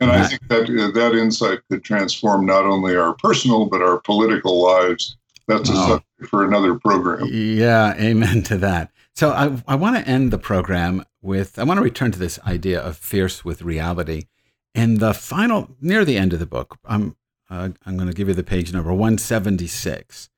And 0.00 0.10
I 0.10 0.26
think 0.26 0.48
that 0.48 0.62
uh, 0.62 0.90
that 0.92 1.14
insight 1.14 1.60
could 1.70 1.84
transform 1.84 2.46
not 2.46 2.64
only 2.64 2.96
our 2.96 3.14
personal 3.14 3.66
but 3.66 3.82
our 3.82 3.98
political 4.00 4.62
lives. 4.62 5.16
That's 5.46 5.68
a 5.68 5.72
oh. 5.74 5.86
subject 5.88 6.30
for 6.30 6.44
another 6.44 6.78
program. 6.78 7.26
Yeah, 7.30 7.94
amen 7.94 8.42
to 8.44 8.56
that. 8.58 8.92
So 9.14 9.30
I, 9.30 9.60
I 9.66 9.74
want 9.74 9.96
to 9.96 10.08
end 10.08 10.30
the 10.30 10.38
program 10.38 11.04
with 11.20 11.58
I 11.58 11.64
want 11.64 11.78
to 11.78 11.82
return 11.82 12.12
to 12.12 12.18
this 12.18 12.38
idea 12.46 12.80
of 12.80 12.96
fierce 12.96 13.44
with 13.44 13.62
reality. 13.62 14.26
And 14.74 15.00
the 15.00 15.12
final, 15.12 15.68
near 15.80 16.04
the 16.04 16.16
end 16.16 16.32
of 16.32 16.38
the 16.38 16.46
book, 16.46 16.78
I'm 16.84 17.16
uh, 17.50 17.70
I'm 17.84 17.96
going 17.96 18.08
to 18.08 18.14
give 18.14 18.28
you 18.28 18.34
the 18.34 18.44
page 18.44 18.72
number 18.72 18.92
176. 18.92 20.30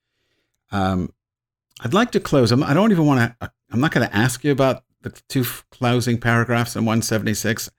Um, 0.71 1.13
I'd 1.81 1.93
like 1.93 2.11
to 2.13 2.21
close. 2.21 2.51
I'm, 2.51 2.63
I 2.63 2.73
don't 2.73 2.91
even 2.91 3.07
want 3.07 3.39
to. 3.41 3.53
I'm 3.71 3.81
not 3.81 3.93
going 3.93 4.09
to 4.09 4.17
ask 4.17 4.43
you 4.43 4.51
about 4.51 4.85
the 5.03 5.11
two 5.29 5.45
closing 5.71 6.19
paragraphs 6.19 6.77
in 6.77 6.85
176. 6.85 7.71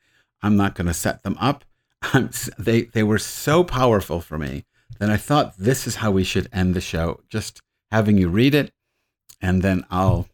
I'm 0.42 0.58
not 0.58 0.76
going 0.76 0.88
to 0.88 0.94
set 0.94 1.24
them 1.24 1.38
up. 1.40 1.64
they 2.58 2.84
they 2.84 3.04
were 3.04 3.20
so 3.20 3.64
powerful 3.64 4.20
for 4.20 4.38
me 4.38 4.66
that 5.00 5.10
I 5.10 5.18
thought 5.18 5.58
this 5.58 5.88
is 5.88 5.96
how 5.96 6.12
we 6.12 6.24
should 6.24 6.50
end 6.52 6.74
the 6.74 6.82
show. 6.82 7.22
Just 7.30 7.62
having 7.92 8.18
you 8.18 8.30
read 8.30 8.54
it, 8.54 8.74
and 9.42 9.62
then 9.62 9.86
I'll, 9.90 10.28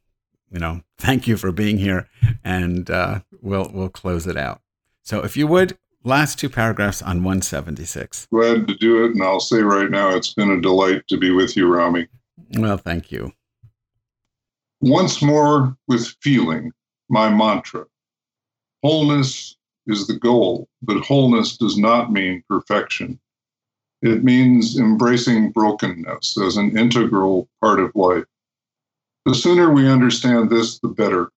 you 0.49 0.60
know, 0.60 0.82
thank 0.97 1.28
you 1.28 1.38
for 1.38 1.52
being 1.52 1.78
here, 1.78 2.08
and 2.43 2.89
uh, 2.89 3.19
we'll 3.41 3.69
we'll 3.73 3.89
close 3.89 4.25
it 4.28 4.38
out. 4.38 4.62
So 5.04 5.23
if 5.23 5.38
you 5.38 5.47
would, 5.47 5.78
last 6.04 6.39
two 6.39 6.49
paragraphs 6.49 7.02
on 7.02 7.23
176. 7.23 8.28
Glad 8.32 8.67
to 8.67 8.75
do 8.75 9.06
it, 9.06 9.12
and 9.12 9.23
I'll 9.23 9.39
say 9.39 9.62
right 9.62 9.89
now, 9.89 10.15
it's 10.15 10.34
been 10.34 10.52
a 10.52 10.62
delight 10.62 11.08
to 11.08 11.17
be 11.17 11.32
with 11.32 11.56
you, 11.56 11.67
Rami. 11.67 12.08
Well, 12.58 12.78
thank 12.78 13.12
you. 13.12 13.34
Once 14.82 15.21
more 15.21 15.75
with 15.88 16.15
feeling, 16.21 16.71
my 17.10 17.30
mantra. 17.30 17.86
Wholeness 18.84 19.58
is 19.88 20.08
the 20.08 20.13
goal, 20.13 20.67
but 20.82 21.04
wholeness 21.04 21.58
does 21.58 21.78
not 21.78 22.12
mean 22.12 22.43
perfection. 22.48 23.19
It 24.02 24.24
means 24.24 24.80
embracing 24.80 25.52
brokenness 25.52 26.38
as 26.38 26.56
an 26.56 26.78
integral 26.78 27.50
part 27.60 27.80
of 27.80 27.95
life. 27.95 28.26
The 29.26 29.36
sooner 29.36 29.72
we 29.72 29.89
understand 29.89 30.50
this, 30.50 30.80
the 30.80 30.88
better. 30.88 31.32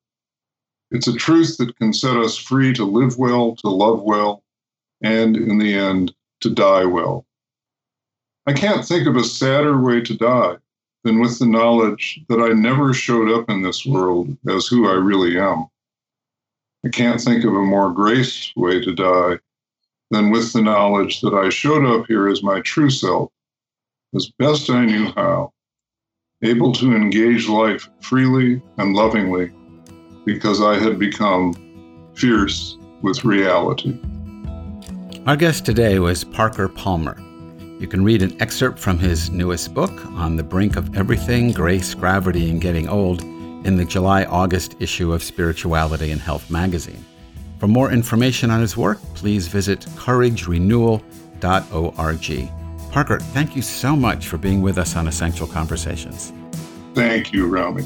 It's 0.92 1.08
a 1.08 1.14
truth 1.14 1.56
that 1.56 1.76
can 1.78 1.92
set 1.92 2.16
us 2.16 2.37
free 2.37 2.72
to 2.74 2.85
live 2.85 3.18
well, 3.18 3.56
to 3.56 3.68
love 3.68 4.02
well, 4.02 4.44
and 5.00 5.37
in 5.37 5.58
the 5.58 5.74
end, 5.74 6.14
to 6.40 6.50
die 6.50 6.85
well. 6.85 7.26
I 8.46 8.52
can't 8.52 8.85
think 8.85 9.08
of 9.08 9.16
a 9.16 9.24
sadder 9.24 9.80
way 9.80 10.00
to 10.02 10.14
die 10.14 10.56
than 11.04 11.20
with 11.20 11.38
the 11.38 11.46
knowledge 11.46 12.20
that 12.28 12.40
I 12.40 12.48
never 12.48 12.94
showed 12.94 13.30
up 13.30 13.50
in 13.50 13.62
this 13.62 13.84
world 13.84 14.36
as 14.48 14.66
who 14.66 14.88
I 14.88 14.94
really 14.94 15.38
am. 15.38 15.66
I 16.84 16.88
can't 16.88 17.20
think 17.20 17.44
of 17.44 17.54
a 17.54 17.62
more 17.62 17.92
graced 17.92 18.56
way 18.56 18.80
to 18.80 18.94
die 18.94 19.38
than 20.10 20.30
with 20.30 20.52
the 20.52 20.62
knowledge 20.62 21.20
that 21.22 21.34
I 21.34 21.48
showed 21.48 21.84
up 21.84 22.06
here 22.06 22.28
as 22.28 22.42
my 22.42 22.60
true 22.60 22.90
self, 22.90 23.30
as 24.14 24.30
best 24.38 24.68
I 24.70 24.84
knew 24.84 25.12
how, 25.16 25.52
able 26.42 26.72
to 26.72 26.94
engage 26.94 27.48
life 27.48 27.88
freely 28.00 28.60
and 28.78 28.94
lovingly 28.94 29.52
because 30.24 30.60
I 30.60 30.78
had 30.78 30.98
become 30.98 31.54
fierce 32.14 32.76
with 33.00 33.24
reality. 33.24 33.98
Our 35.26 35.36
guest 35.36 35.64
today 35.64 35.98
was 35.98 36.24
Parker 36.24 36.68
Palmer. 36.68 37.16
You 37.82 37.88
can 37.88 38.04
read 38.04 38.22
an 38.22 38.40
excerpt 38.40 38.78
from 38.78 38.96
his 38.96 39.28
newest 39.30 39.74
book, 39.74 39.90
On 40.12 40.36
the 40.36 40.44
Brink 40.44 40.76
of 40.76 40.96
Everything 40.96 41.50
Grace, 41.50 41.94
Gravity, 41.94 42.48
and 42.48 42.60
Getting 42.60 42.88
Old, 42.88 43.22
in 43.66 43.76
the 43.76 43.84
July 43.84 44.22
August 44.26 44.76
issue 44.78 45.12
of 45.12 45.20
Spirituality 45.20 46.12
and 46.12 46.20
Health 46.20 46.48
magazine. 46.48 47.04
For 47.58 47.66
more 47.66 47.90
information 47.90 48.52
on 48.52 48.60
his 48.60 48.76
work, 48.76 49.00
please 49.14 49.48
visit 49.48 49.80
couragerenewal.org. 49.96 52.50
Parker, 52.92 53.18
thank 53.18 53.56
you 53.56 53.62
so 53.62 53.96
much 53.96 54.28
for 54.28 54.38
being 54.38 54.62
with 54.62 54.78
us 54.78 54.94
on 54.94 55.08
Essential 55.08 55.48
Conversations. 55.48 56.32
Thank 56.94 57.32
you, 57.32 57.48
Rami. 57.48 57.82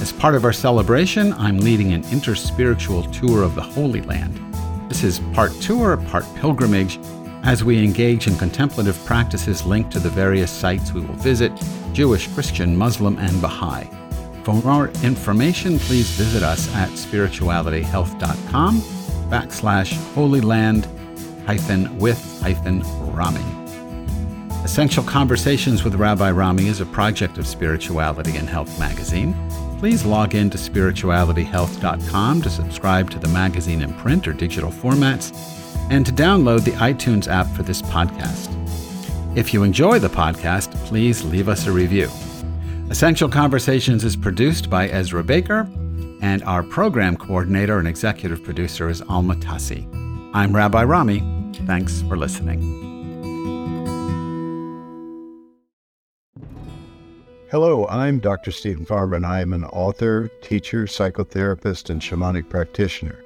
As 0.00 0.12
part 0.12 0.34
of 0.34 0.44
our 0.44 0.52
celebration, 0.52 1.32
I'm 1.34 1.58
leading 1.58 1.92
an 1.92 2.02
interspiritual 2.04 3.12
tour 3.12 3.42
of 3.42 3.54
the 3.54 3.62
Holy 3.62 4.02
Land. 4.02 4.38
This 4.88 5.04
is 5.04 5.20
part 5.32 5.52
tour, 5.60 5.96
part 5.96 6.24
pilgrimage, 6.36 6.98
as 7.44 7.64
we 7.64 7.82
engage 7.82 8.26
in 8.26 8.36
contemplative 8.36 9.02
practices 9.04 9.66
linked 9.66 9.90
to 9.92 9.98
the 9.98 10.10
various 10.10 10.50
sites 10.50 10.92
we 10.92 11.00
will 11.00 11.14
visit 11.14 11.52
Jewish, 11.92 12.28
Christian, 12.28 12.76
Muslim, 12.76 13.18
and 13.18 13.40
Baha'i. 13.40 13.88
For 14.44 14.54
more 14.54 14.88
information, 15.02 15.78
please 15.78 16.10
visit 16.10 16.42
us 16.42 16.72
at 16.74 16.88
spiritualityhealth.com 16.90 18.80
backslash 19.30 19.92
holyland 20.14 20.86
hyphen 21.46 21.98
with 21.98 22.18
hyphen 22.40 22.82
Rami. 23.12 23.44
Essential 24.64 25.02
Conversations 25.02 25.82
with 25.82 25.96
Rabbi 25.96 26.30
Rami 26.30 26.68
is 26.68 26.80
a 26.80 26.86
project 26.86 27.38
of 27.38 27.48
Spirituality 27.48 28.36
and 28.36 28.48
Health 28.48 28.78
magazine. 28.78 29.34
Please 29.78 30.04
log 30.04 30.36
in 30.36 30.50
to 30.50 30.58
spiritualityhealth.com 30.58 32.42
to 32.42 32.50
subscribe 32.50 33.10
to 33.10 33.18
the 33.18 33.26
magazine 33.28 33.82
in 33.82 33.92
print 33.94 34.28
or 34.28 34.32
digital 34.32 34.70
formats 34.70 35.61
and 35.90 36.04
to 36.06 36.12
download 36.12 36.64
the 36.64 36.72
iTunes 36.72 37.28
app 37.28 37.46
for 37.56 37.62
this 37.62 37.82
podcast. 37.82 38.48
If 39.36 39.54
you 39.54 39.62
enjoy 39.62 39.98
the 39.98 40.08
podcast, 40.08 40.74
please 40.84 41.24
leave 41.24 41.48
us 41.48 41.66
a 41.66 41.72
review. 41.72 42.10
Essential 42.90 43.28
Conversations 43.28 44.04
is 44.04 44.16
produced 44.16 44.68
by 44.68 44.88
Ezra 44.88 45.24
Baker, 45.24 45.68
and 46.20 46.42
our 46.44 46.62
program 46.62 47.16
coordinator 47.16 47.78
and 47.78 47.88
executive 47.88 48.44
producer 48.44 48.88
is 48.88 49.00
Alma 49.02 49.34
Tassi. 49.36 49.88
I'm 50.34 50.54
Rabbi 50.54 50.84
Rami. 50.84 51.20
Thanks 51.66 52.02
for 52.02 52.16
listening. 52.16 52.60
Hello, 57.50 57.86
I'm 57.88 58.18
Dr. 58.18 58.50
Steven 58.50 58.86
Farmer, 58.86 59.16
and 59.16 59.26
I 59.26 59.40
am 59.42 59.52
an 59.52 59.64
author, 59.64 60.28
teacher, 60.40 60.84
psychotherapist, 60.84 61.90
and 61.90 62.00
shamanic 62.00 62.48
practitioner. 62.48 63.22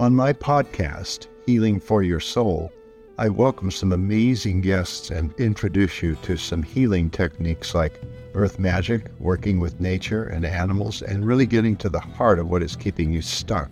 On 0.00 0.12
my 0.14 0.32
podcast, 0.32 1.28
Healing 1.46 1.80
for 1.80 2.02
Your 2.02 2.20
Soul, 2.20 2.72
I 3.18 3.28
welcome 3.28 3.70
some 3.70 3.92
amazing 3.92 4.60
guests 4.60 5.10
and 5.10 5.32
introduce 5.38 6.02
you 6.02 6.16
to 6.22 6.36
some 6.36 6.62
healing 6.62 7.10
techniques 7.10 7.74
like 7.74 8.00
earth 8.34 8.58
magic, 8.58 9.10
working 9.18 9.58
with 9.58 9.80
nature 9.80 10.24
and 10.24 10.44
animals, 10.44 11.02
and 11.02 11.26
really 11.26 11.46
getting 11.46 11.76
to 11.76 11.88
the 11.88 12.00
heart 12.00 12.38
of 12.38 12.48
what 12.48 12.62
is 12.62 12.76
keeping 12.76 13.12
you 13.12 13.22
stuck. 13.22 13.70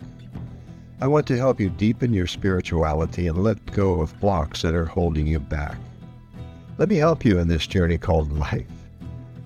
I 1.00 1.06
want 1.06 1.26
to 1.28 1.36
help 1.36 1.60
you 1.60 1.70
deepen 1.70 2.12
your 2.12 2.26
spirituality 2.26 3.28
and 3.28 3.42
let 3.42 3.64
go 3.72 4.00
of 4.00 4.18
blocks 4.20 4.62
that 4.62 4.74
are 4.74 4.86
holding 4.86 5.26
you 5.26 5.38
back. 5.38 5.76
Let 6.76 6.88
me 6.88 6.96
help 6.96 7.24
you 7.24 7.38
in 7.38 7.48
this 7.48 7.66
journey 7.66 7.98
called 7.98 8.32
life 8.32 8.66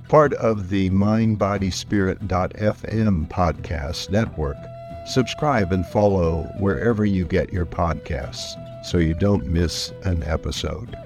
part 0.09 0.35
of 0.35 0.69
the 0.69 0.91
mindbodyspirit.fm 0.91 3.29
podcast 3.29 4.11
network. 4.11 4.57
Subscribe 5.05 5.71
and 5.73 5.87
follow 5.87 6.45
wherever 6.59 7.05
you 7.05 7.27
get 7.27 7.53
your 7.53 7.67
podcasts 7.67 8.57
so 8.85 8.99
you 8.99 9.15
don't 9.15 9.47
miss 9.47 9.93
an 10.05 10.23
episode. 10.23 10.97